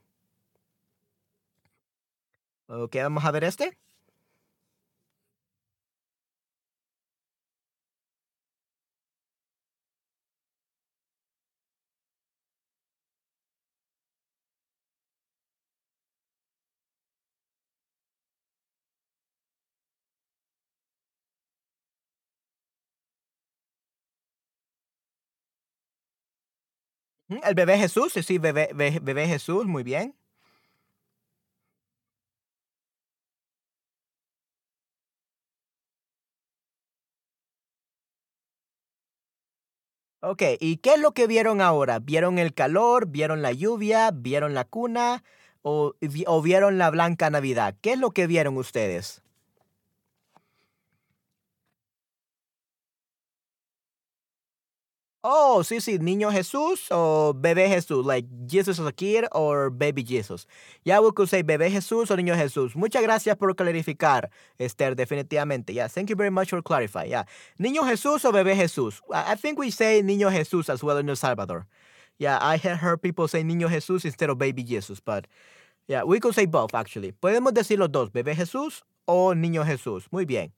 [2.67, 3.75] Ok, vamos a ver este.
[27.45, 28.13] El bebé Jesús.
[28.13, 29.65] Sí, sí, bebé, be- bebé Jesús.
[29.65, 30.15] Muy bien.
[40.21, 41.99] Ok, ¿y qué es lo que vieron ahora?
[41.99, 43.07] ¿Vieron el calor?
[43.07, 44.11] ¿Vieron la lluvia?
[44.13, 45.23] ¿Vieron la cuna?
[45.61, 45.93] ¿O,
[46.27, 47.75] o vieron la blanca Navidad?
[47.81, 49.21] ¿Qué es lo que vieron ustedes?
[55.21, 60.01] Oh, sí, sí, niño Jesús o bebé Jesús, like Jesus as a kid or baby
[60.01, 60.47] Jesus.
[60.85, 62.73] Yeah, we could say bebé Jesús o niño Jesús.
[62.73, 65.73] Muchas gracias por clarificar, Esther, definitivamente.
[65.73, 67.09] Yeah, thank you very much for clarifying.
[67.09, 67.25] Yeah,
[67.59, 69.01] niño Jesús o bebé Jesús.
[69.13, 71.67] I think we say niño Jesús as well in El Salvador.
[72.17, 75.27] Yeah, I have heard people say niño Jesús instead of baby Jesus, but
[75.87, 77.11] yeah, we could say both actually.
[77.11, 80.07] Podemos decir los dos, bebé Jesús o niño Jesús.
[80.11, 80.53] Muy bien.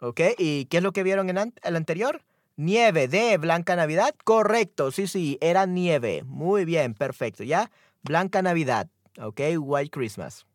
[0.00, 2.22] Ok, ¿y qué es lo que vieron en el anterior?
[2.56, 4.14] Nieve de Blanca Navidad.
[4.24, 6.22] Correcto, sí, sí, era nieve.
[6.24, 7.70] Muy bien, perfecto, ¿ya?
[8.02, 8.88] Blanca Navidad,
[9.20, 9.40] ¿ok?
[9.58, 10.46] White Christmas.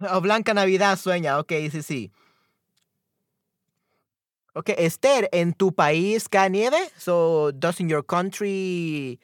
[0.00, 2.12] O Blanca Navidad sueña, ok, sí, sí.
[4.56, 6.78] Ok, Esther, ¿en tu país cae nieve?
[6.96, 9.18] So, does in your country...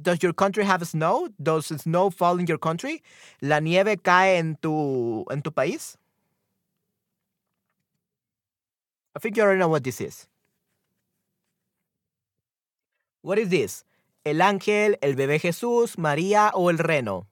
[0.00, 1.28] Does your country have snow?
[1.42, 3.02] Does snow fall in your country?
[3.42, 5.98] ¿La nieve cae en tu, en tu país?
[9.14, 10.28] I think you already know what this is.
[13.20, 13.84] What is this?
[14.24, 17.26] ¿El ángel, el bebé Jesús, María o el reno?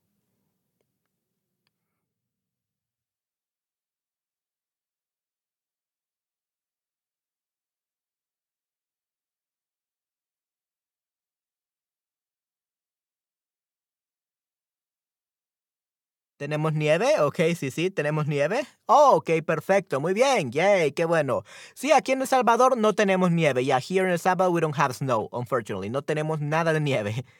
[16.40, 17.20] ¿Tenemos nieve?
[17.20, 18.64] Ok, sí, sí, tenemos nieve.
[18.86, 21.42] Oh, ok, perfecto, muy bien, yay, qué bueno.
[21.74, 23.62] Sí, aquí en El Salvador no tenemos nieve.
[23.62, 25.90] Yeah, here in El Salvador we don't have snow, unfortunately.
[25.90, 27.26] No tenemos nada de nieve.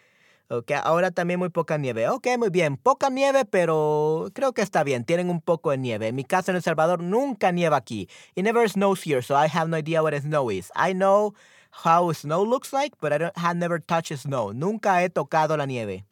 [0.53, 2.09] Ok, ahora también muy poca nieve.
[2.09, 5.05] Ok, muy bien, poca nieve, pero creo que está bien.
[5.05, 6.09] Tienen un poco de nieve.
[6.09, 8.09] En mi casa en El Salvador nunca nieva aquí.
[8.35, 10.71] It never snows here, so I have no idea what snow is.
[10.75, 11.35] I know
[11.85, 14.53] how snow looks like, but I don't, have never touched snow.
[14.53, 16.05] Nunca he tocado la nieve.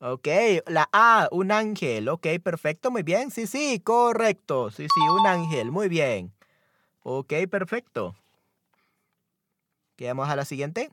[0.00, 0.28] Ok,
[0.66, 2.08] la A, un ángel.
[2.08, 3.30] Ok, perfecto, muy bien.
[3.30, 4.70] Sí, sí, correcto.
[4.70, 5.72] Sí, sí, un ángel.
[5.72, 6.32] Muy bien.
[7.02, 8.14] Ok, perfecto.
[9.98, 10.90] Vamos a la siguiente.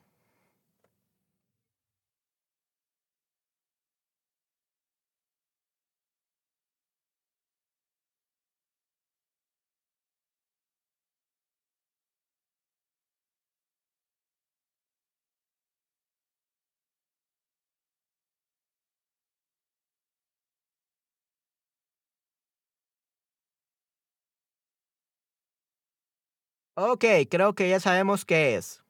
[26.78, 28.84] Ok, creo que ya sabemos qué es.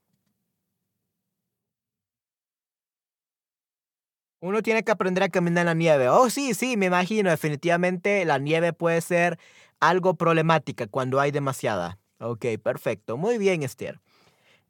[4.42, 6.10] Uno tiene que aprender a caminar en la nieve.
[6.10, 7.30] Oh, sí, sí, me imagino.
[7.30, 9.40] Definitivamente la nieve puede ser
[9.80, 12.00] algo problemática cuando hay demasiada.
[12.20, 13.18] Ok, perfecto.
[13.18, 14.00] Muy bien, Esther.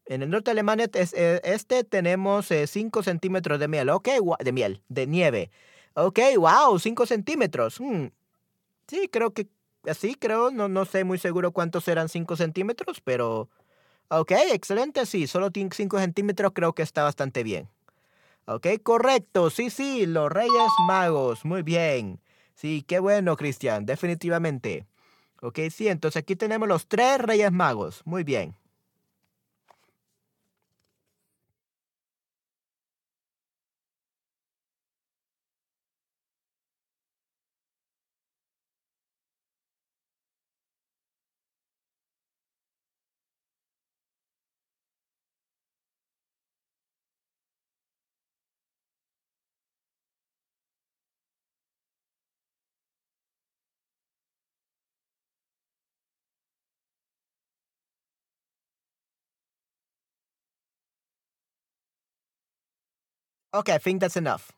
[0.06, 3.90] En el norte de Alemania, eh, este tenemos 5 eh, centímetros de miel.
[3.90, 4.10] Ok,
[4.44, 5.52] de miel, de nieve.
[5.96, 7.80] Ok, wow, 5 centímetros.
[7.80, 8.08] Hmm.
[8.88, 9.48] Sí, creo que
[9.90, 10.52] así, creo.
[10.52, 13.50] No, no sé muy seguro cuántos eran 5 centímetros, pero...
[14.10, 15.28] Ok, excelente, sí.
[15.28, 17.70] Solo 5 centímetros creo que está bastante bien.
[18.46, 19.50] Ok, correcto.
[19.50, 21.46] Sí, sí, los Reyes Magos.
[21.46, 22.20] Muy bien.
[22.54, 23.86] Sí, qué bueno, Cristian.
[23.86, 24.86] Definitivamente.
[25.42, 28.02] Ok, sí, entonces aquí tenemos los tres Reyes Magos.
[28.06, 28.56] Muy bien.
[63.56, 64.52] Okay, I think that's enough.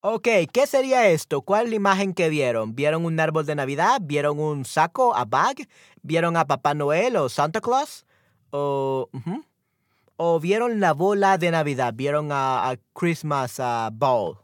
[0.00, 1.42] Ok, ¿qué sería esto?
[1.42, 2.76] ¿Cuál es la imagen que vieron?
[2.76, 4.00] ¿Vieron un árbol de Navidad?
[4.02, 5.66] ¿Vieron un saco, a bag?
[6.02, 8.04] ¿Vieron a Papá Noel o Santa Claus?
[8.50, 9.08] ¿O,
[10.16, 11.94] ¿O vieron la bola de Navidad?
[11.94, 13.60] ¿Vieron a, Christmas
[13.92, 14.43] Ball?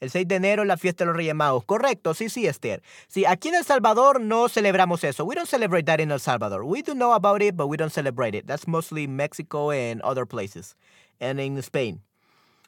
[0.00, 1.64] El 6 de enero, la fiesta de los Reyes Magos.
[1.64, 2.82] Correcto, sí, sí, Esther.
[3.08, 5.24] Sí, aquí en El Salvador no celebramos eso.
[5.24, 6.62] We don't celebrate that in El Salvador.
[6.64, 8.46] We do know about it, but we don't celebrate it.
[8.46, 10.76] That's mostly Mexico and other places.
[11.20, 12.02] And in Spain.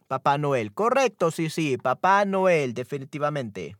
[0.08, 0.72] Papá Noel.
[0.72, 1.76] Correcto, sí, sí.
[1.76, 3.76] Papá Noel, definitivamente.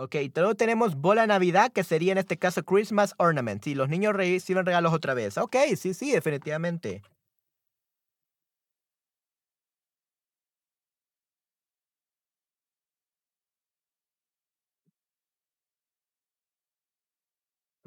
[0.00, 3.64] Ok, luego tenemos bola Navidad, que sería en este caso Christmas Ornament.
[3.64, 5.36] Sí, los niños reciben regalos otra vez.
[5.38, 7.02] Ok, sí, sí, definitivamente.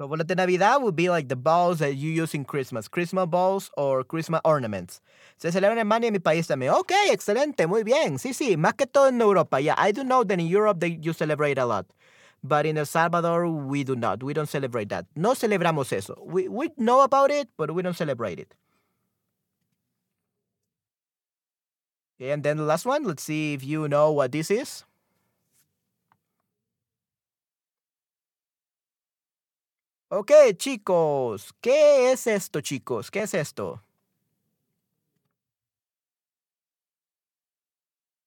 [0.02, 2.88] So bolas de Navidad would be like the balls that you use in Christmas.
[2.88, 5.00] Christmas balls or Christmas ornaments.
[5.36, 6.72] Se celebra en Alemania y en mi país también.
[6.72, 8.18] Ok, excelente, muy bien.
[8.18, 9.60] Sí, sí, más que todo en Europa.
[9.60, 11.86] Yeah, I do know that in Europe they, you celebrate a lot.
[12.42, 14.24] But in El Salvador, we do not.
[14.24, 15.06] We don't celebrate that.
[15.14, 16.16] No celebramos eso.
[16.20, 18.56] We, we know about it, but we don't celebrate it.
[22.16, 24.82] Okay, and then the last one, let's see if you know what this is.
[30.14, 33.10] Ok, chicos, ¿qué es esto, chicos?
[33.10, 33.82] ¿Qué es esto?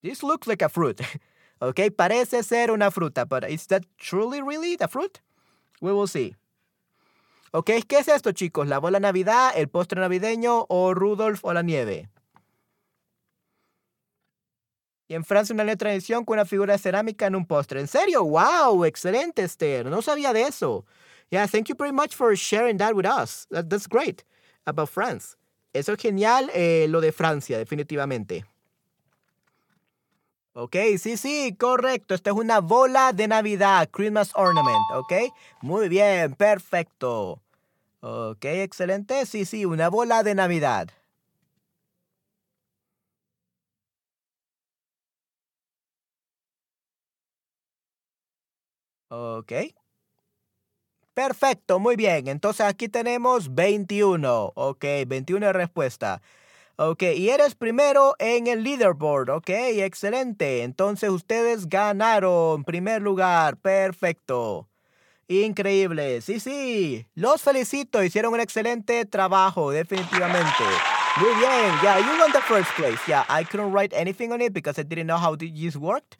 [0.02, 1.00] This looks like a fruit.
[1.62, 5.22] Ok, parece ser una fruta, but is that truly really the fruit?
[5.80, 6.36] We will see.
[7.52, 8.68] Ok, ¿qué es esto, chicos?
[8.68, 12.10] ¿La bola Navidad, el postre navideño o Rudolf o la nieve?
[15.08, 17.80] Y en Francia una letra de edición con una figura de cerámica en un postre.
[17.80, 18.26] ¿En serio?
[18.26, 18.86] ¡Wow!
[18.86, 19.86] Excelente, Esther.
[19.86, 20.84] No sabía de eso.
[21.32, 23.48] Yeah, thank you very much for sharing that with us.
[23.50, 24.24] that's great.
[24.66, 25.36] About France.
[25.74, 28.46] Eso es genial, eh, lo de Francia, definitivamente.
[30.54, 32.16] Ok, sí, sí, correcto.
[32.16, 35.14] Esto es una bola de Navidad, Christmas Ornament, ¿ok?
[35.62, 37.42] Muy bien, perfecto.
[38.00, 39.26] Ok, excelente.
[39.26, 40.90] Sí, sí, una bola de Navidad.
[49.10, 49.52] Ok.
[51.16, 52.28] Perfecto, muy bien.
[52.28, 54.52] Entonces aquí tenemos 21.
[54.54, 56.22] Ok, 21 respuesta.
[56.76, 59.30] Ok, y eres primero en el leaderboard.
[59.30, 60.64] Ok, excelente.
[60.64, 63.56] Entonces ustedes ganaron primer lugar.
[63.56, 64.68] Perfecto.
[65.30, 66.20] Increíble.
[66.22, 67.08] Sí, sí.
[67.16, 68.04] Los felicito.
[68.04, 70.66] Hicieron un excelente trabajo, definitivamente.
[71.18, 71.74] Muy bien.
[71.82, 73.00] Yeah, you won the first place.
[73.08, 76.18] Yeah, I couldn't write anything on it because I didn't know how this worked.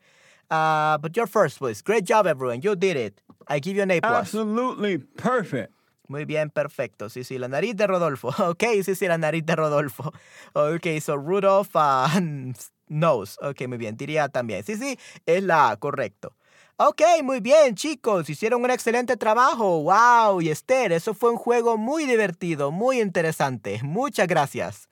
[0.50, 1.82] Uh, but you're first place.
[1.82, 2.62] Great job, everyone.
[2.62, 3.22] You did it.
[3.48, 4.00] I give you an A+.
[4.02, 5.72] Absolutely perfect.
[6.08, 7.10] Muy bien, perfecto.
[7.10, 8.30] Sí, sí, la nariz de Rodolfo.
[8.50, 10.14] Ok, sí, sí, la nariz de Rodolfo.
[10.54, 12.54] Ok, so Rudolph uh,
[12.88, 13.38] nose.
[13.42, 14.64] Ok, muy bien, diría también.
[14.64, 16.36] Sí, sí, es la A, correcto.
[16.78, 18.30] Ok, muy bien, chicos.
[18.30, 19.82] Hicieron un excelente trabajo.
[19.84, 23.80] Wow, y Esther, eso fue un juego muy divertido, muy interesante.
[23.82, 24.90] Muchas gracias.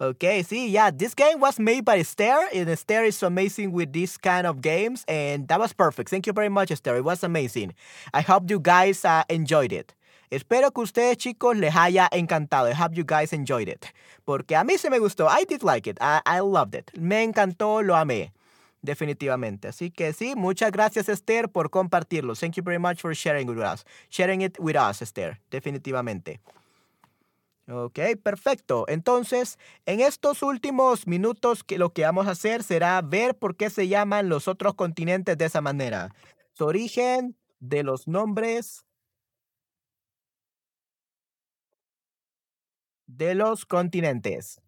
[0.00, 4.16] Okay, see, yeah, this game was made by Esther, and Esther is amazing with this
[4.16, 6.10] kind of games, and that was perfect.
[6.10, 6.96] Thank you very much, Esther.
[6.96, 7.74] It was amazing.
[8.12, 9.94] I hope you guys uh, enjoyed it.
[10.32, 12.68] Espero que ustedes, chicos, les haya encantado.
[12.68, 13.92] I hope you guys enjoyed it.
[14.24, 15.28] Porque a mí se me gustó.
[15.28, 15.98] I did like it.
[16.00, 16.90] I, I loved it.
[16.98, 18.32] Me encantó, lo amé.
[18.80, 19.68] Definitivamente.
[19.68, 22.34] Así que sí, muchas gracias, Esther, por compartirlo.
[22.34, 23.84] Thank you very much for sharing with us.
[24.08, 25.38] Sharing it with us, Esther.
[25.50, 26.40] Definitivamente.
[27.72, 28.84] Ok, perfecto.
[28.86, 33.88] Entonces, en estos últimos minutos lo que vamos a hacer será ver por qué se
[33.88, 36.14] llaman los otros continentes de esa manera.
[36.52, 38.84] Su origen de los nombres
[43.06, 44.60] de los continentes.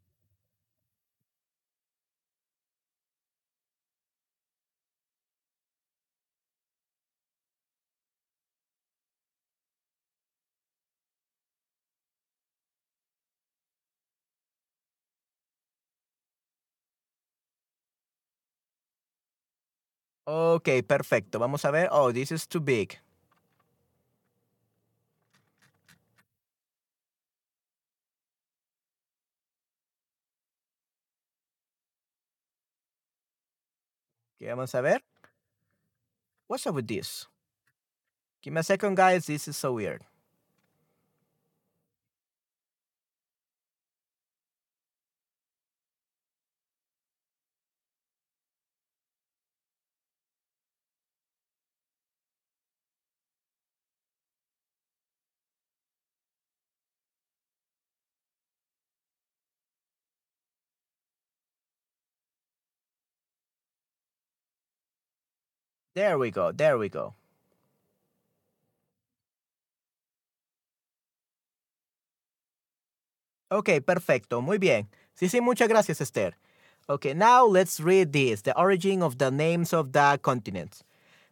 [20.27, 21.39] Ok, perfecto.
[21.39, 21.89] Vamos a ver.
[21.91, 22.99] Oh, this is too big.
[34.37, 35.01] Okay, vamos a ver.
[36.47, 37.27] What's up with this?
[38.43, 39.27] Give me a second, guys.
[39.27, 40.05] This is so weird.
[65.95, 67.15] There we go, there we go.
[73.49, 74.89] Ok, perfecto, muy bien.
[75.15, 76.37] Sí, sí, muchas gracias, Esther.
[76.89, 80.85] Okay, now let's read this, the origin of the names of the continents.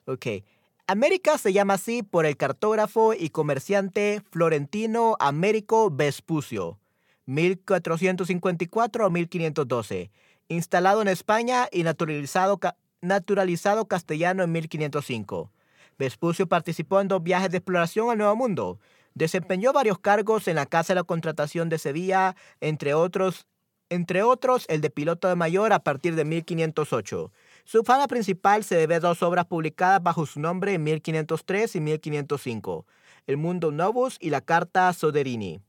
[0.06, 0.44] Ok,
[0.86, 6.78] América se llama así por el cartógrafo y comerciante florentino Américo Vespucio,
[7.26, 10.10] 1454 1512,
[10.48, 12.60] instalado en España y naturalizado,
[13.02, 15.50] naturalizado castellano en 1505.
[15.98, 18.78] Vespucio participó en dos viajes de exploración al Nuevo Mundo.
[19.14, 23.46] Desempeñó varios cargos en la Casa de la Contratación de Sevilla, entre otros,
[23.90, 27.30] entre otros el de piloto de mayor a partir de 1508.
[27.64, 31.80] Su fama principal se debe a dos obras publicadas bajo su nombre en 1503 y
[31.80, 32.86] 1505,
[33.26, 35.60] El Mundo Novus y la Carta Soderini,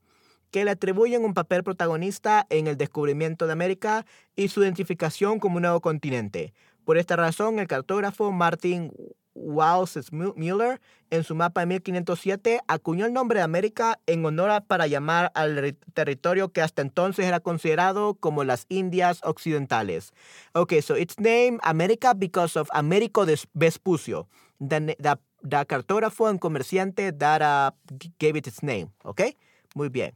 [0.50, 4.06] que le atribuyen un papel protagonista en el descubrimiento de América
[4.36, 6.54] y su identificación como un nuevo continente.
[6.84, 8.92] Por esta razón, el cartógrafo Martin
[9.34, 10.80] Walsh Müller,
[11.10, 15.76] en su mapa de 1507, acuñó el nombre de América en honor para llamar al
[15.92, 20.12] territorio que hasta entonces era considerado como las Indias Occidentales.
[20.52, 24.28] Okay, so it's named America because of Américo Vespucio,
[24.60, 24.96] the
[25.66, 27.70] cartógrafo and comerciante that uh,
[28.18, 28.90] gave it its name.
[29.04, 29.36] Okay,
[29.74, 30.14] muy bien.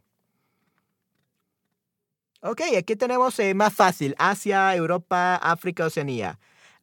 [2.40, 6.38] Ok, aquí tenemos eh, más fácil, Asia, Europa, África, Oceanía.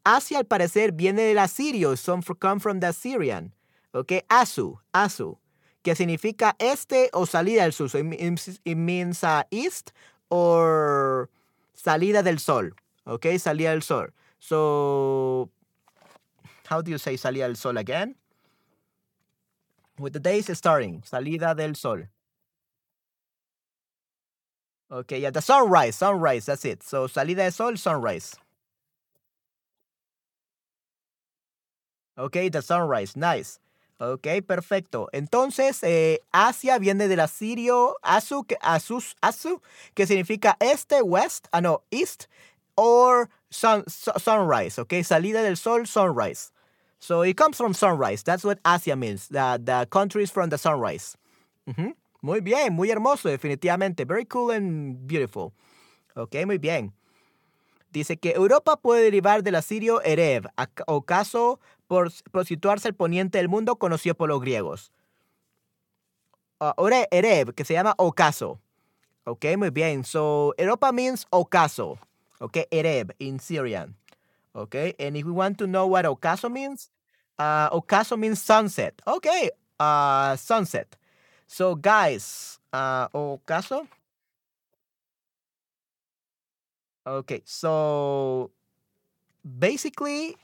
[0.05, 3.53] Asia al parecer viene del asirio, some come from the Assyrian.
[3.91, 5.39] Ok, Asu, Asu,
[5.81, 7.89] que significa este o salida del sur.
[7.89, 9.93] So it means, uh, east
[10.29, 11.29] or
[11.73, 12.71] salida del sol.
[13.07, 14.09] Ok, salida del sol.
[14.37, 15.49] So,
[16.67, 18.15] how do you say salida del sol again?
[19.97, 22.03] With the days starting, salida del sol.
[24.91, 26.83] Okay, yeah, the sunrise, sunrise, that's it.
[26.83, 28.35] So, salida del sol, sunrise.
[32.17, 33.59] Okay, the sunrise, nice.
[33.99, 35.07] Ok, perfecto.
[35.13, 39.61] Entonces, eh, Asia viene del asirio Asu, que, Asus, Asu,
[39.93, 42.27] que significa este, west, ah, no, east,
[42.75, 46.51] or sun, su- sunrise, ok, salida del sol, sunrise.
[46.99, 48.23] So it comes from sunrise.
[48.23, 49.27] That's what Asia means.
[49.29, 51.15] The, the country is from the sunrise.
[52.21, 54.05] Muy bien, muy hermoso, definitivamente.
[54.07, 55.53] Very cool and beautiful.
[56.15, 56.93] Ok, muy bien.
[57.91, 60.47] Dice que Europa puede derivar del asirio Ereb,
[60.87, 64.91] ocaso por, por situarse al poniente del mundo conocido por los griegos.
[66.59, 68.59] Ore- Ereb, que se llama ocaso.
[69.25, 70.03] Ok, muy bien.
[70.03, 71.97] So, Europa means ocaso.
[72.39, 73.95] Ok, Ereb in Syrian.
[74.53, 76.89] Ok, and if we want to know what ocaso means,
[77.37, 79.01] uh, ocaso means sunset.
[79.05, 79.27] Ok,
[79.79, 80.95] uh, sunset.
[81.45, 83.87] So, guys, uh, ocaso.
[87.05, 88.49] Okay, so
[89.43, 90.37] basically,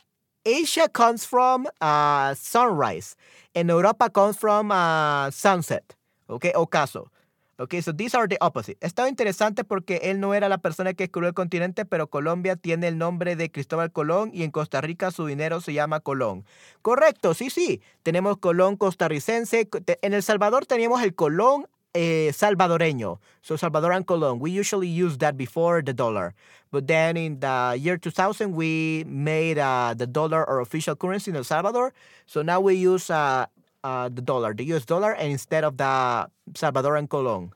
[0.46, 3.16] Asia comes from uh, sunrise,
[3.56, 5.96] and Europa comes from uh, sunset.
[6.28, 7.12] Okay, ocaso.
[7.60, 8.80] Okay, so these are the opposite.
[8.82, 12.88] Estaba interesante porque él no era la persona que descubrió el continente, pero Colombia tiene
[12.88, 16.44] el nombre de Cristóbal Colón y en Costa Rica su dinero se llama Colón.
[16.82, 17.80] Correcto, sí, sí.
[18.02, 19.70] Tenemos Colón costarricense.
[20.02, 23.20] En El Salvador teníamos el Colón eh, salvadoreño.
[23.42, 24.40] So Salvadoran Colón.
[24.40, 26.34] We usually use that before the dollar.
[26.72, 31.38] But then in the year 2000, we made uh, the dollar our official currency in
[31.38, 31.94] El Salvador.
[32.26, 33.46] So now we use uh,
[33.84, 37.52] uh, the dollar, the US dollar, and instead of the Salvadoran Colón.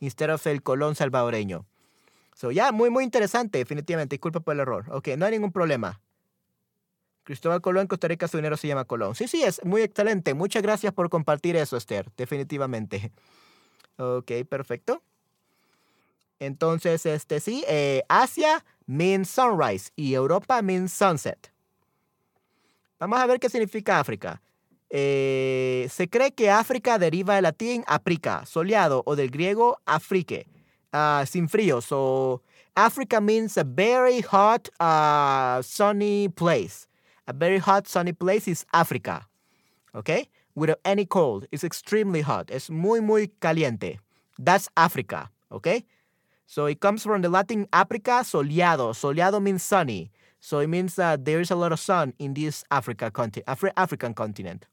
[0.00, 1.64] Instead of el Colón salvadoreño.
[2.34, 4.14] So, ya, muy, muy interesante, definitivamente.
[4.14, 4.84] Disculpa por el error.
[4.92, 6.00] Ok, no hay ningún problema.
[7.24, 9.16] Cristóbal Colón, Costa Rica, su dinero se llama Colón.
[9.16, 10.34] Sí, sí, es muy excelente.
[10.34, 12.06] Muchas gracias por compartir eso, Esther.
[12.16, 13.10] Definitivamente.
[13.98, 15.02] Ok, perfecto.
[16.38, 21.52] Entonces, este sí, eh, Asia means sunrise y Europa means sunset.
[23.00, 24.40] Vamos a ver qué significa África.
[24.90, 30.46] Eh, se cree que África deriva del latín aprica, soleado, o del griego afrique,
[30.92, 31.80] ah, sin frío.
[31.80, 32.42] So,
[32.78, 36.86] Africa means a very hot, uh, sunny place.
[37.26, 39.28] A very hot, sunny place is Africa.
[39.94, 40.28] Okay?
[40.58, 41.46] Without any cold.
[41.52, 42.50] It's extremely hot.
[42.50, 43.98] Es muy, muy caliente.
[44.38, 45.30] That's Africa.
[45.52, 45.84] Okay?
[46.46, 48.92] So it comes from the Latin Africa, soleado.
[48.94, 50.10] Soleado means sunny.
[50.40, 53.72] So it means that there is a lot of sun in this Africa conti- Afri-
[53.76, 54.66] African continent.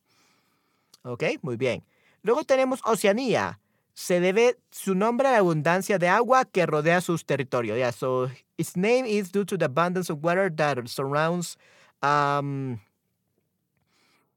[1.03, 1.83] Ok, muy bien.
[2.23, 3.59] Luego tenemos Oceanía.
[3.93, 7.77] Se debe su nombre a la abundancia de agua que rodea sus territorios.
[7.77, 11.57] Yeah, so its name is due to the abundance of water that surrounds
[12.01, 12.79] um,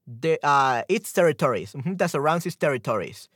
[0.08, 1.74] the, uh, its territories.
[1.84, 3.28] That surrounds its territories.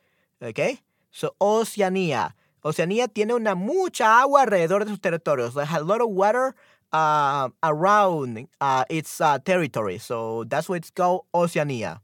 [0.42, 0.80] Okay?
[1.10, 2.34] So Oceanía.
[2.64, 5.54] Oceanía tiene una mucha agua alrededor de sus territorios.
[5.54, 6.54] There's a lot of water
[6.92, 9.98] uh, around uh, its uh, territory.
[9.98, 12.00] So that's why it's called Oceanía.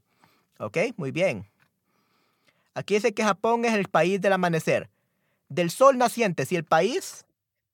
[0.59, 0.93] ¿Ok?
[0.97, 1.45] Muy bien.
[2.75, 4.89] Aquí dice que Japón es el país del amanecer.
[5.49, 6.45] Del sol naciente.
[6.45, 7.25] Si el país,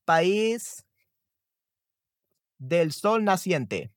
[0.06, 0.86] país
[2.60, 3.90] del sol naciente.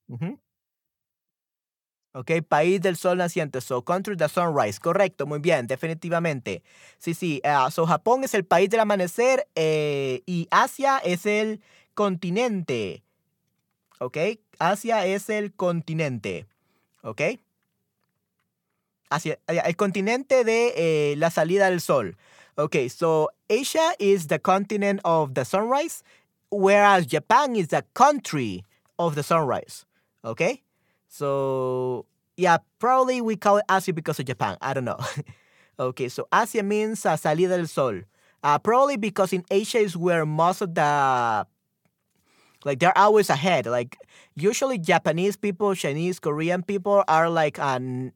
[2.12, 3.60] Ok, país del sol naciente.
[3.60, 4.80] So, country the sunrise.
[4.80, 6.62] Correcto, muy bien, definitivamente.
[6.98, 7.40] Sí, sí.
[7.44, 11.60] ah, so, Japón es el país del amanecer eh, y Asia es el
[11.94, 13.02] continente.
[14.00, 14.16] Ok,
[14.58, 16.46] Asia es el continente.
[17.02, 17.22] Ok.
[19.10, 22.16] Hacia, eh, el continente de eh, la salida del sol.
[22.56, 26.02] Okay, so Asia is the continent of the sunrise,
[26.50, 28.64] whereas Japan is the country
[28.98, 29.86] of the sunrise.
[30.24, 30.64] Okay,
[31.08, 32.06] so
[32.36, 34.56] yeah, probably we call it Asia because of Japan.
[34.62, 35.00] I don't know.
[35.80, 38.00] okay, so Asia means uh, salida del sol.
[38.42, 41.46] Uh, probably because in Asia is where most of the
[42.64, 43.66] like they're always ahead.
[43.66, 43.96] Like
[44.34, 48.12] usually Japanese people, Chinese, Korean people are like um,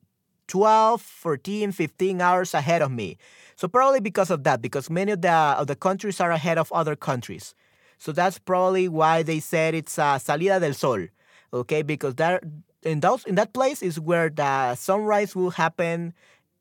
[0.49, 3.17] 12, 14, 15 hours ahead of me.
[3.57, 6.73] So probably because of that, because many of the of the countries are ahead of
[6.73, 7.55] other countries.
[7.99, 11.07] So that's probably why they said it's uh, salida del sol.
[11.55, 12.43] Okay, because that
[12.83, 16.15] in those in that place is where the sunrise will happen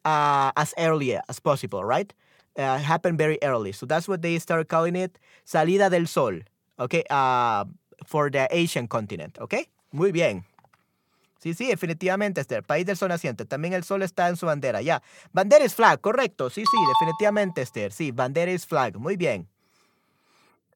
[0.05, 2.13] uh, as early as possible, right?
[2.57, 3.71] Uh, happen very early.
[3.71, 6.39] So that's what they start calling it salida del sol.
[6.79, 7.65] Okay, uh,
[8.05, 9.37] for the Asian continent.
[9.39, 10.43] Okay, muy bien.
[11.41, 12.61] Sí, sí, definitivamente, Esther.
[12.61, 13.45] País del sol naciente.
[13.45, 14.81] También el sol está en su bandera.
[14.83, 15.01] Ya.
[15.33, 16.51] Bandera es flag, correcto.
[16.51, 17.91] Sí, sí, definitivamente, Esther.
[17.91, 18.97] Sí, bandera es flag.
[18.97, 19.47] Muy bien.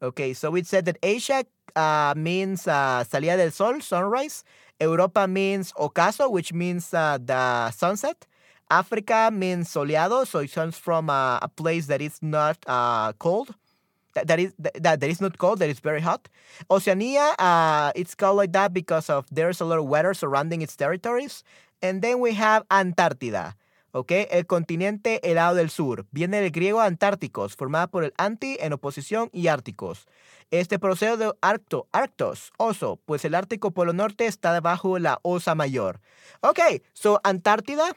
[0.02, 4.44] Okay, so we said that Asia uh, means uh, salida del sol, sunrise.
[4.80, 8.28] Europa means ocaso, which means uh, the sunset.
[8.70, 13.56] Africa means soleado, so it comes from uh, a place that is not uh, cold.
[14.16, 16.28] That, that is that, that is not cold, that is very hot.
[16.70, 20.76] Oceania, uh, it's called like that because of there's a lot of weather surrounding its
[20.76, 21.44] territories.
[21.82, 23.54] And then we have Antártida.
[23.96, 24.12] ¿Ok?
[24.30, 26.06] El continente helado del sur.
[26.12, 30.06] Viene del griego antárticos, formada por el anti en oposición y árticos.
[30.52, 35.20] Este proceso de arcto, arctos, oso, pues el Ártico Polo Norte está debajo de la
[35.22, 36.02] Osa Mayor.
[36.42, 36.60] Ok,
[36.92, 37.96] so Antártida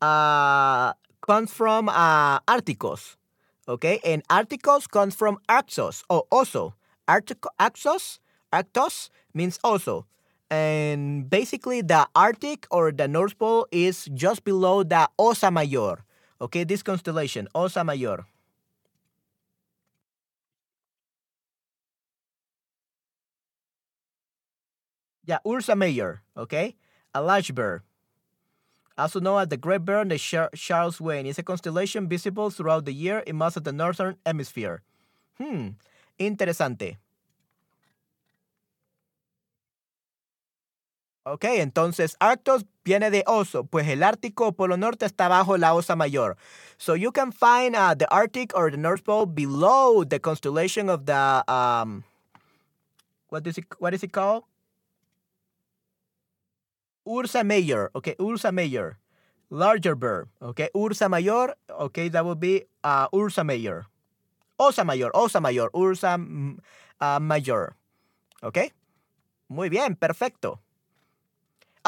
[0.00, 3.18] uh, comes from uh, Árticos,
[3.66, 3.84] ok?
[4.04, 6.76] And Árticos comes from Arctos, o oso.
[7.08, 8.20] Arctos,
[8.52, 10.06] Arctos means oso.
[10.50, 16.04] And basically, the Arctic or the North Pole is just below the Osa Mayor.
[16.40, 18.26] Okay, this constellation, Osa Mayor.
[25.26, 26.76] Yeah, Ursa Major, okay?
[27.12, 27.82] A large bear.
[28.96, 30.18] Also known as the Great Bear in the
[30.54, 31.26] Charles Wain.
[31.26, 34.82] It's a constellation visible throughout the year in most of the northern hemisphere.
[35.36, 35.76] Hmm,
[36.18, 36.96] interesante.
[41.28, 45.96] Ok, entonces Arctos viene de oso, pues el Ártico Polo Norte está bajo la Osa
[45.96, 46.36] Mayor.
[46.78, 51.04] So you can find uh, the Arctic or the North Pole below the constellation of
[51.04, 52.04] the um,
[53.28, 53.64] what is it?
[53.80, 54.44] What is it called?
[57.04, 57.90] Ursa Major.
[57.96, 59.00] Okay, Ursa Major,
[59.50, 60.28] larger bird.
[60.40, 61.56] Okay, Ursa Mayor.
[61.68, 63.86] Okay, that would be uh, Ursa Major.
[64.60, 66.58] Osa Mayor, Osa Mayor, Ursa mm,
[67.00, 67.74] uh, Mayor.
[68.44, 68.70] Okay,
[69.48, 70.60] muy bien, perfecto.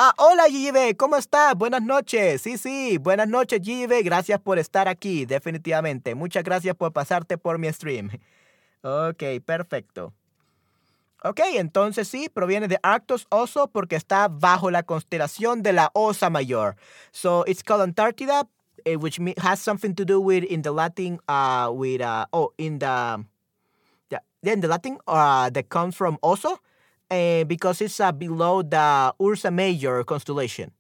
[0.00, 1.56] Ah, hola GGB, ¿cómo estás?
[1.56, 2.42] Buenas noches.
[2.42, 4.04] Sí, sí, buenas noches GGB.
[4.04, 6.14] Gracias por estar aquí, definitivamente.
[6.14, 8.08] Muchas gracias por pasarte por mi stream.
[8.82, 10.12] Ok, perfecto.
[11.24, 16.30] Ok, entonces sí, proviene de Arctos Oso porque está bajo la constelación de la Osa
[16.30, 16.76] Mayor.
[17.10, 18.46] So it's called Antarctica,
[18.84, 22.78] eh, which has something to do with in the Latin, uh, with uh, oh, in
[22.78, 23.24] the
[24.12, 26.60] yeah, in the Latin, uh, that comes from Oso.
[27.10, 30.72] Eh, because it's uh, below the Ursa Major constellation.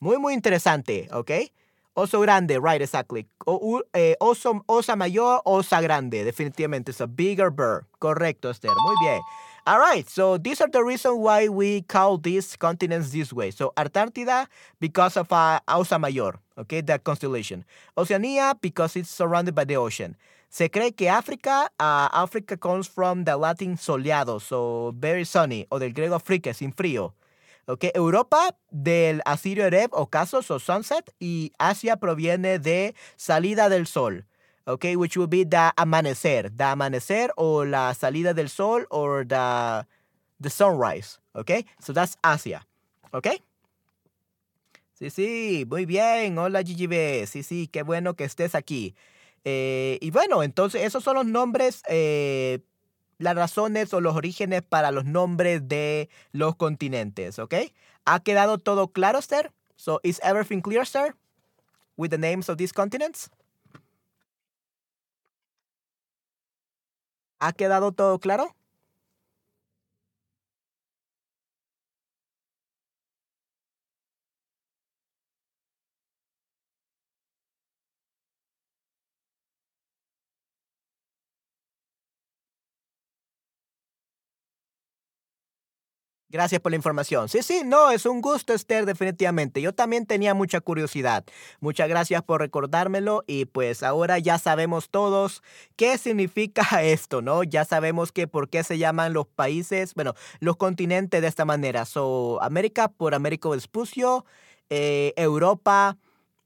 [0.00, 1.52] Muy, muy interesante, okay?
[1.94, 3.26] Oso grande, right, exactly.
[3.46, 6.90] O, eh, oso, osa mayor, osa grande, definitivamente.
[6.90, 7.84] It's a bigger bird.
[8.00, 8.70] Correcto, Esther.
[8.84, 9.20] Muy bien.
[9.66, 13.50] All right, so these are the reasons why we call these continents this way.
[13.50, 14.48] So Antarctica,
[14.80, 17.64] because of uh, Osa Mayor, okay, that constellation.
[17.96, 20.16] Oceania, because it's surrounded by the ocean.
[20.54, 25.80] Se cree que África, uh, Africa comes from the Latin soleado, so very sunny, o
[25.80, 27.12] del griego afrique, sin frío.
[27.66, 27.90] Okay.
[27.92, 34.26] Europa del asirio Ereb, ocasos o sunset, y Asia proviene de salida del sol.
[34.68, 39.84] Okay, which would be the amanecer, the amanecer o la salida del sol or the,
[40.38, 41.18] the sunrise.
[41.34, 42.64] Okay, so that's Asia.
[43.12, 43.42] Okay.
[44.96, 46.38] Sí, sí, muy bien.
[46.38, 47.26] Hola GGB.
[47.26, 48.94] Sí, sí, qué bueno que estés aquí.
[49.44, 52.60] Eh, y bueno, entonces esos son los nombres, eh,
[53.18, 57.54] las razones o los orígenes para los nombres de los continentes, ¿ok?
[58.06, 59.52] ¿Ha quedado todo claro, sir?
[59.76, 61.14] So, is everything clear, sir?
[61.96, 63.30] With the names of these continents?
[67.40, 68.54] ¿Ha quedado todo claro?
[86.34, 87.28] Gracias por la información.
[87.28, 89.62] Sí, sí, no, es un gusto, Esther, definitivamente.
[89.62, 91.24] Yo también tenía mucha curiosidad.
[91.60, 95.44] Muchas gracias por recordármelo y pues ahora ya sabemos todos
[95.76, 97.44] qué significa esto, ¿no?
[97.44, 101.84] Ya sabemos que por qué se llaman los países, bueno, los continentes de esta manera.
[101.84, 104.24] So, América por Américo Vespucio,
[104.70, 105.98] eh, Europa,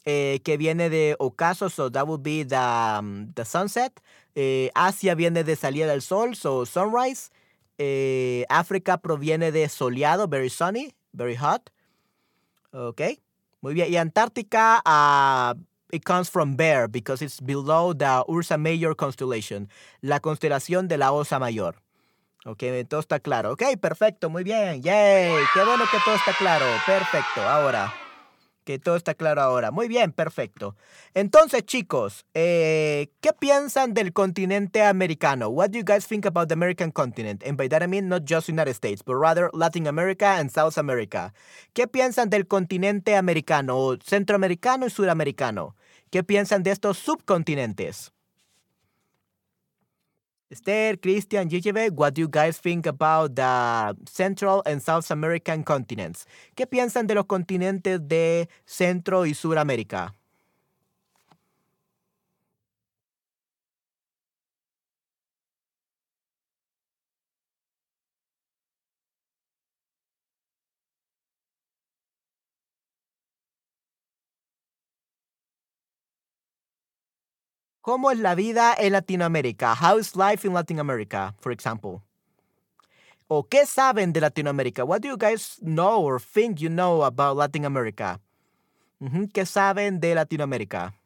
[0.05, 2.57] eh, que viene de ocaso, so that would be the,
[3.01, 3.99] um, the sunset.
[4.35, 7.31] Eh, Asia viene de salida del sol, so sunrise.
[7.79, 11.71] Eh, África proviene de soleado, very sunny, very hot.
[12.73, 13.01] Ok,
[13.61, 13.93] muy bien.
[13.93, 15.59] Y Antártica, uh,
[15.91, 19.69] it comes from bear because it's below the Ursa Major constellation,
[20.01, 21.77] la constelación de la Osa Mayor.
[22.45, 23.53] Ok, todo está claro.
[23.53, 24.83] Ok, perfecto, muy bien.
[24.83, 26.67] Yay, qué bueno que todo está claro.
[26.87, 27.43] Perfecto.
[27.43, 27.93] Ahora,
[28.69, 29.71] Que todo está claro ahora.
[29.71, 30.77] Muy bien, perfecto.
[31.15, 35.49] Entonces, chicos, eh, ¿qué piensan del continente americano?
[35.49, 37.43] What do you guys think about the American continent?
[37.47, 40.77] And by that I mean not just United States, but rather Latin America and South
[40.77, 41.33] America.
[41.73, 45.75] ¿Qué piensan del continente americano, centroamericano y suramericano?
[46.11, 48.13] ¿Qué piensan de estos subcontinentes?
[50.51, 56.27] Esther, Christian, GGB, what do you guys think about the Central and South American continents?
[56.57, 60.18] ¿Qué piensan de los continentes de Centro y Suramérica?
[77.81, 79.75] ¿Cómo es la vida en Latinoamérica?
[79.75, 82.03] How is life in Latin America, for example?
[83.29, 84.85] ¿O qué saben de Latinoamérica?
[84.85, 88.21] What do you guys know or think you know about Latin America?
[89.33, 90.98] ¿Qué saben de Latinoamérica?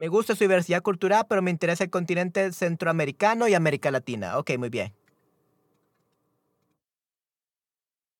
[0.00, 4.38] Me gusta su diversidad cultural, pero me interesa el continente centroamericano y América Latina.
[4.38, 4.94] Ok, muy bien.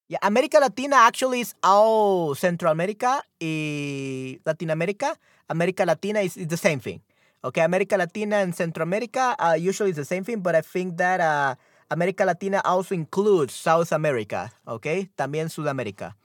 [0.08, 5.20] Yeah, América Latina actually is all Central America y Latinoamérica.
[5.48, 7.02] América Latina is, is the same thing.
[7.44, 10.96] Okay, América Latina and Central America uh, usually is the same thing, but I think
[10.96, 11.54] that uh,
[11.90, 14.50] América Latina also includes South America.
[14.66, 16.16] Okay, también Sudamérica.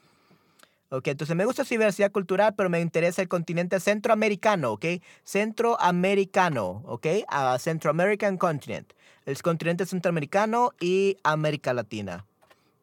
[0.96, 4.86] Ok, entonces me gusta su diversidad cultural, pero me interesa el continente centroamericano, ¿ok?
[5.24, 7.08] Centroamericano, ¿ok?
[7.32, 8.94] Uh, Centro American Continent.
[9.26, 12.28] El continente centroamericano y América Latina.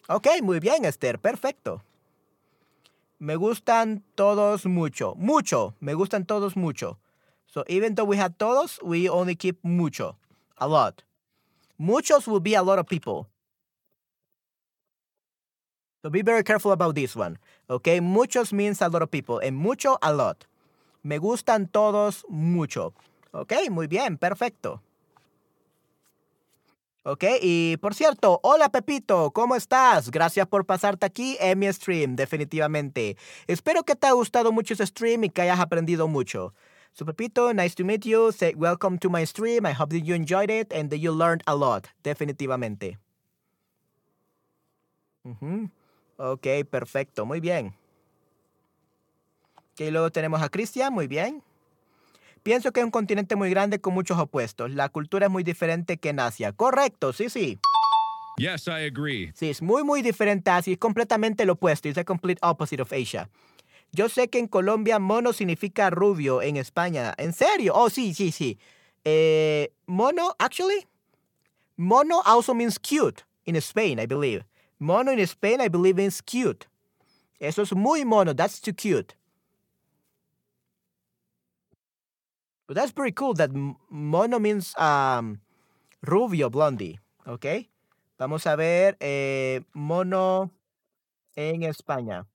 [0.08, 1.84] Ok, muy bien, Esther, perfecto.
[3.20, 5.14] Me gustan todos mucho.
[5.14, 5.76] Mucho.
[5.78, 6.98] Me gustan todos mucho.
[7.46, 10.16] So even though we have todos, we only keep mucho.
[10.56, 11.04] A lot.
[11.78, 13.28] Muchos will be a lot of people.
[16.02, 17.38] So be very careful about this one.
[17.68, 19.38] Okay, muchos means a lot of people.
[19.38, 20.46] And mucho, a lot.
[21.02, 22.94] Me gustan todos mucho.
[23.32, 24.80] Ok, muy bien, perfecto.
[27.02, 30.10] Ok, y por cierto, hola Pepito, ¿cómo estás?
[30.10, 33.16] Gracias por pasarte aquí en mi stream, definitivamente.
[33.46, 36.52] Espero que te haya gustado mucho ese stream y que hayas aprendido mucho.
[36.92, 38.32] So Pepito, nice to meet you.
[38.32, 39.64] Say welcome to my stream.
[39.64, 42.98] I hope that you enjoyed it and that you learned a lot, definitivamente.
[46.22, 47.74] Ok, perfecto, muy bien.
[49.56, 51.42] Ok, luego tenemos a Cristian, muy bien.
[52.42, 54.70] Pienso que es un continente muy grande con muchos opuestos.
[54.70, 56.52] La cultura es muy diferente que en Asia.
[56.52, 57.58] Correcto, sí, sí.
[58.36, 59.32] Yes, I agree.
[59.34, 60.74] Sí, es muy, muy diferente a Asia.
[60.74, 61.88] Es completamente lo opuesto.
[61.88, 63.30] Es the complete opposite of Asia.
[63.90, 66.42] Yo sé que en Colombia mono significa rubio.
[66.42, 67.72] En España, ¿en serio?
[67.74, 68.58] Oh, sí, sí, sí.
[69.06, 70.86] Eh, mono, actually,
[71.76, 74.44] mono also means cute in Spain, I believe.
[74.80, 76.66] Mono in Spain, I believe, means cute.
[77.38, 78.32] Eso es muy mono.
[78.32, 79.14] That's too cute.
[82.66, 83.50] But that's pretty cool that
[83.90, 85.40] mono means um,
[86.02, 86.98] rubio, blondie.
[87.26, 87.68] ¿Ok?
[88.18, 90.50] Vamos a ver eh, mono
[91.36, 92.26] en España.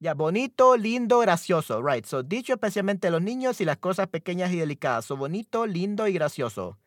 [0.00, 1.82] Ya, bonito, lindo, gracioso.
[1.82, 2.06] Right.
[2.06, 5.04] So, dicho especialmente a los niños y las cosas pequeñas y delicadas.
[5.04, 6.79] So, bonito, lindo y gracioso.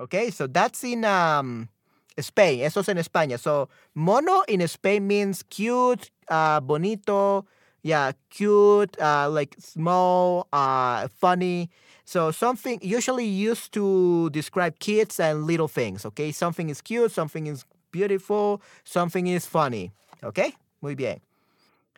[0.00, 1.68] Okay, so that's in um,
[2.18, 2.60] Spain.
[2.60, 3.38] Eso es en España.
[3.38, 7.44] So, mono in Spain means cute, uh, bonito,
[7.82, 11.68] yeah, cute, uh, like small, uh, funny.
[12.06, 16.06] So, something usually used to describe kids and little things.
[16.06, 19.92] Okay, something is cute, something is beautiful, something is funny.
[20.24, 21.20] Okay, muy bien.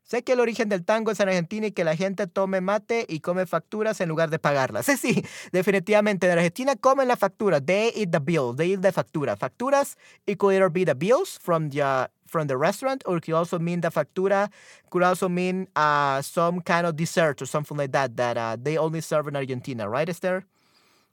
[0.05, 3.07] Sé que el origen del tango es en Argentina y que la gente tome mate
[3.09, 4.87] y come facturas en lugar de pagarlas.
[4.87, 6.27] Sí, sí, definitivamente.
[6.27, 7.61] En Argentina comen la factura.
[7.61, 8.55] They eat the bill.
[8.55, 9.37] They eat the factura.
[9.37, 9.97] Facturas,
[10.27, 13.59] it could either be the bills from the, from the restaurant or it could also
[13.59, 14.51] mean the factura
[14.91, 18.77] could also mean uh, some kind of dessert or something like that that uh, they
[18.77, 19.89] only serve in Argentina.
[19.89, 20.45] Right, Esther?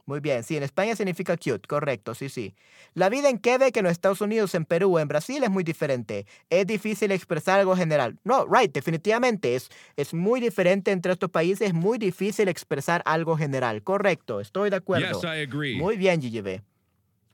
[0.09, 2.55] Muy bien, sí, en España significa cute, correcto, sí, sí.
[2.95, 6.25] La vida en Quebec, en los Estados Unidos, en Perú, en Brasil es muy diferente.
[6.49, 8.17] Es difícil expresar algo general.
[8.23, 9.53] No, right, definitivamente.
[9.53, 13.83] Es, es muy diferente entre estos países, es muy difícil expresar algo general.
[13.83, 15.21] Correcto, estoy de acuerdo.
[15.21, 15.75] Yes, I agree.
[15.75, 16.63] Muy bien, GGB.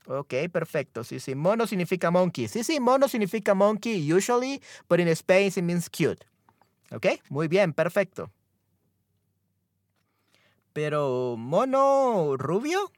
[0.08, 1.02] Ok, perfecto.
[1.02, 1.34] Sí, sí.
[1.34, 2.46] Mono significa monkey.
[2.46, 6.26] Sí, sí, mono significa monkey usually, but in Spain it means cute.
[6.92, 8.30] Ok, muy bien, perfecto
[10.76, 12.92] pero mono rubio.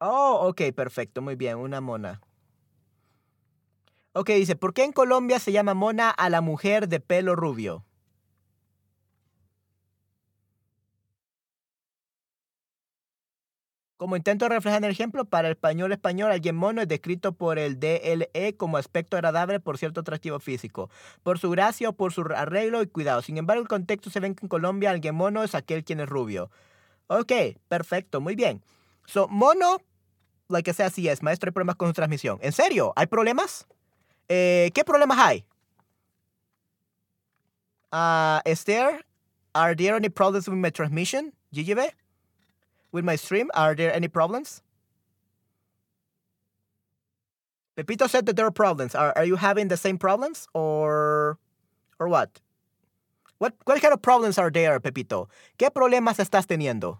[0.00, 2.22] Oh, ok, perfecto, muy bien, una mona.
[4.14, 7.84] Ok, dice, ¿por qué en Colombia se llama mona a la mujer de pelo rubio?
[13.96, 17.58] Como intento reflejar en el ejemplo, para el español español, alguien mono es descrito por
[17.58, 20.90] el DLE como aspecto agradable por cierto atractivo físico,
[21.22, 23.22] por su gracia o por su arreglo y cuidado.
[23.22, 26.08] Sin embargo, el contexto se ve que en Colombia alguien mono es aquel quien es
[26.08, 26.50] rubio.
[27.06, 27.32] Ok,
[27.68, 28.62] perfecto, muy bien.
[29.06, 29.78] So, mono,
[30.48, 32.38] like I said, así es, maestro, hay problemas con su transmisión.
[32.42, 32.92] ¿En serio?
[32.96, 33.66] ¿Hay problemas?
[34.28, 35.46] Eh, ¿Qué problemas hay?
[37.92, 39.06] Uh, Esther,
[39.54, 41.32] are there any problems with my transmission?
[41.50, 41.94] GGB?
[42.96, 44.62] With my stream, are there any problems?
[47.76, 48.94] Pepito said that there are problems.
[48.94, 51.36] Are, are you having the same problems or
[51.98, 52.40] or what?
[53.36, 55.28] What what kind of problems are there, Pepito?
[55.58, 56.96] ¿Qué problemas estás teniendo?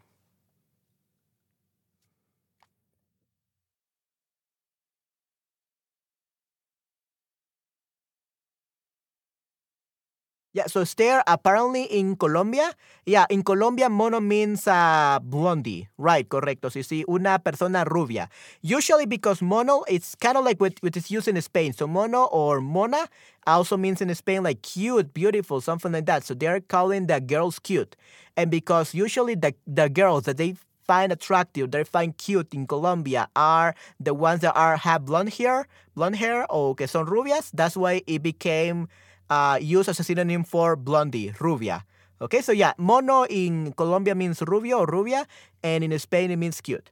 [10.57, 12.73] Yeah, so stare apparently in Colombia.
[13.05, 15.87] Yeah, in Colombia mono means uh, blondie.
[15.99, 16.71] Right, correcto.
[16.71, 18.31] Sí, sí, una persona rubia.
[18.63, 21.75] Usually because mono, it's kind of like what, what is used in Spain.
[21.75, 23.07] So mono or mona
[23.47, 26.25] also means in Spain like cute, beautiful, something like that.
[26.25, 27.95] So they're calling the girls cute.
[28.35, 30.55] And because usually the, the girls that they
[30.87, 35.69] find attractive, they find cute in Colombia are the ones that are have blonde hair,
[35.95, 37.51] blonde hair o que son rubias.
[37.53, 38.89] That's why it became
[39.31, 41.85] uh, used as a synonym for blondie, rubia.
[42.21, 45.27] Okay, so yeah, mono in Colombia means rubio or rubia,
[45.63, 46.91] and in Spain it means cute.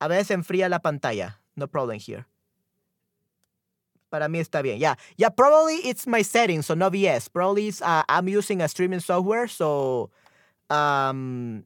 [0.00, 1.36] A veces enfría la pantalla.
[1.56, 2.26] No problem here.
[4.10, 4.78] Para mí está bien.
[4.78, 5.28] Yeah, yeah.
[5.28, 7.28] Probably it's my settings, so no VS.
[7.28, 10.10] Probably it's, uh, I'm using a streaming software, so
[10.70, 11.64] um,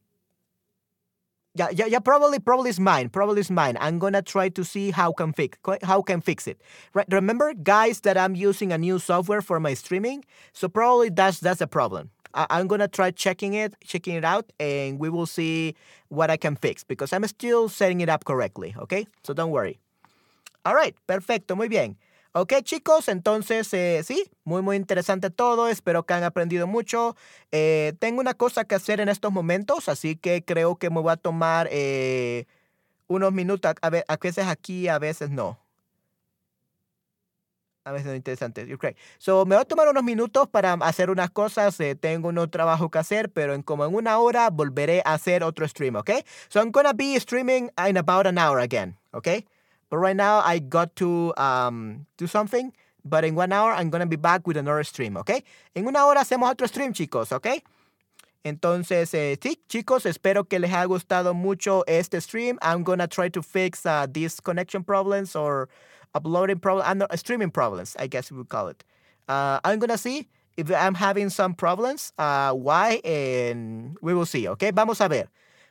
[1.59, 1.99] yeah, yeah, yeah.
[1.99, 3.09] Probably, probably is mine.
[3.09, 3.77] Probably is mine.
[3.81, 6.61] I'm gonna try to see how can fix how can fix it.
[6.95, 7.07] Right.
[7.11, 11.61] Remember, guys, that I'm using a new software for my streaming, so probably that's that's
[11.61, 12.11] a problem.
[12.35, 15.75] I, I'm gonna try checking it, checking it out, and we will see
[16.09, 18.75] what I can fix because I'm still setting it up correctly.
[18.79, 19.79] Okay, so don't worry.
[20.65, 21.97] All right, perfecto, muy bien.
[22.33, 25.69] Ok, chicos, entonces eh, sí, muy, muy interesante todo.
[25.69, 27.17] Espero que han aprendido mucho.
[27.53, 31.11] Eh, tengo una cosa que hacer en estos momentos, así que creo que me voy
[31.13, 32.45] a tomar eh,
[33.09, 33.73] unos minutos.
[33.83, 35.59] A, a veces aquí, a veces no.
[37.85, 38.73] A veces no interesante.
[38.75, 38.95] Okay.
[39.17, 41.79] So, me voy a tomar unos minutos para hacer unas cosas.
[42.01, 45.67] tengo un trabajo que hacer, pero en como en una hora volveré a hacer otro
[45.67, 46.11] stream, ¿ok?
[46.49, 49.29] So, I'm gonna be streaming in about an hour again, ¿ok?
[49.91, 52.73] But right now I got to um, do something.
[53.05, 55.43] But in one hour I'm gonna be back with another stream, ¿ok?
[55.75, 57.63] En una hora hacemos otro stream, chicos, ¿ok?
[58.45, 62.59] Entonces, eh, sí, chicos, espero que les haya gustado mucho este stream.
[62.63, 65.69] I'm gonna try to fix uh, these connection problems or
[66.15, 68.85] uploading problems, uh, streaming problems, I guess we call it.
[69.29, 74.49] Uh, I'm gonna see if I'm having some problems, uh, why, and we will see,
[74.49, 74.71] ¿ok?
[74.73, 75.29] Vamos a ver.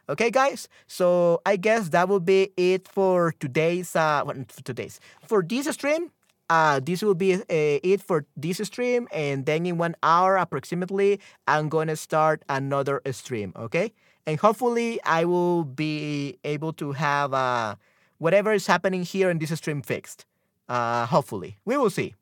[0.10, 0.70] Okay, guys.
[0.88, 6.12] So I guess that will be it for today's uh for today's for this stream.
[6.50, 11.20] Uh, this will be uh, it for this stream, and then in one hour approximately,
[11.46, 13.52] I'm gonna start another stream.
[13.58, 13.92] Okay,
[14.26, 17.76] and hopefully I will be able to have uh
[18.18, 20.26] whatever is happening here in this stream fixed.
[20.70, 22.16] Uh, hopefully, we will see.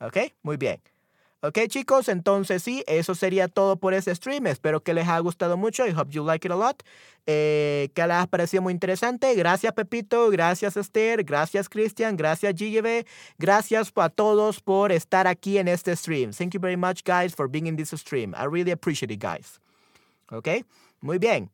[0.00, 0.78] Okay, muy bien.
[1.44, 4.46] Ok, chicos, entonces sí, eso sería todo por ese stream.
[4.46, 5.84] Espero que les haya gustado mucho.
[5.84, 6.84] I hope you like it a lot.
[7.26, 9.34] Eh, que les haya parecido muy interesante.
[9.34, 10.30] Gracias, Pepito.
[10.30, 11.24] Gracias, Esther.
[11.24, 12.16] Gracias, Christian.
[12.16, 13.04] Gracias, GGB.
[13.38, 16.30] Gracias a todos por estar aquí en este stream.
[16.30, 18.36] Thank you very much, guys, for being in this stream.
[18.36, 19.58] I really appreciate it, guys.
[20.30, 20.64] Ok,
[21.00, 21.50] muy bien.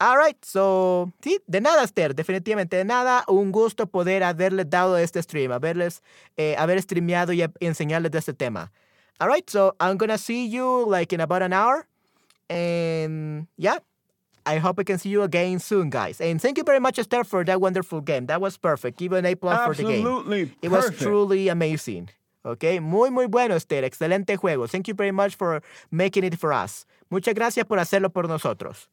[0.00, 3.24] All right, so, sí, de nada, Esther, definitivamente de nada.
[3.28, 6.02] Un gusto poder haberles dado este stream, haberles,
[6.36, 8.70] eh, haber streameado y enseñarles de este tema.
[9.20, 11.86] All right, so I'm gonna see you like in about an hour.
[12.50, 13.78] And yeah,
[14.44, 16.20] I hope I can see you again soon, guys.
[16.20, 18.26] And thank you very much, Esther, for that wonderful game.
[18.26, 18.98] That was perfect.
[18.98, 20.06] Give an A plus for the game.
[20.06, 22.10] Absolutely It was truly amazing.
[22.44, 23.84] Okay, muy, muy bueno, Esther.
[23.84, 24.68] Excelente juego.
[24.68, 26.84] Thank you very much for making it for us.
[27.10, 28.88] Muchas gracias por hacerlo por nosotros.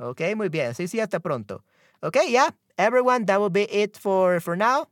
[0.00, 0.72] Okay, muy bien.
[0.74, 1.62] Sí, sí, hasta pronto.
[2.02, 4.86] Okay, yeah, everyone, that will be it for, for now.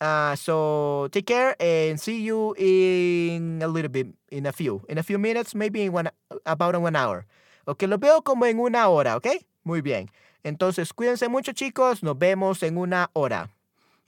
[0.00, 4.98] Uh, so take care and see you in a little bit, in a few, in
[4.98, 6.10] a few minutes, maybe in one,
[6.44, 7.24] about in one hour.
[7.66, 9.26] Ok, lo veo como en una hora, ¿ok?
[9.64, 10.10] Muy bien.
[10.44, 12.02] Entonces, cuídense mucho, chicos.
[12.02, 13.48] Nos vemos en una hora.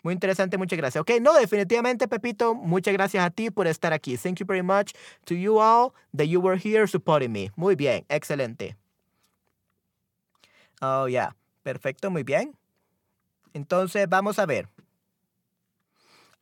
[0.05, 1.01] Muy interesante, muchas gracias.
[1.03, 4.16] Ok, no, definitivamente, Pepito, muchas gracias a ti por estar aquí.
[4.16, 4.93] Thank you very much
[5.24, 7.51] to you all that you were here supporting me.
[7.57, 8.76] Muy bien, excelente.
[10.80, 11.34] Oh, yeah.
[11.64, 12.57] Perfecto, muy bien.
[13.53, 14.68] Entonces, vamos a ver.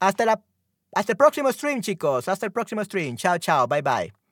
[0.01, 0.43] Hasta, la,
[0.95, 2.29] hasta el próximo stream, chicos.
[2.29, 3.17] Hasta el próximo stream.
[3.17, 3.67] Chao, chao.
[3.67, 4.26] Bye, bye.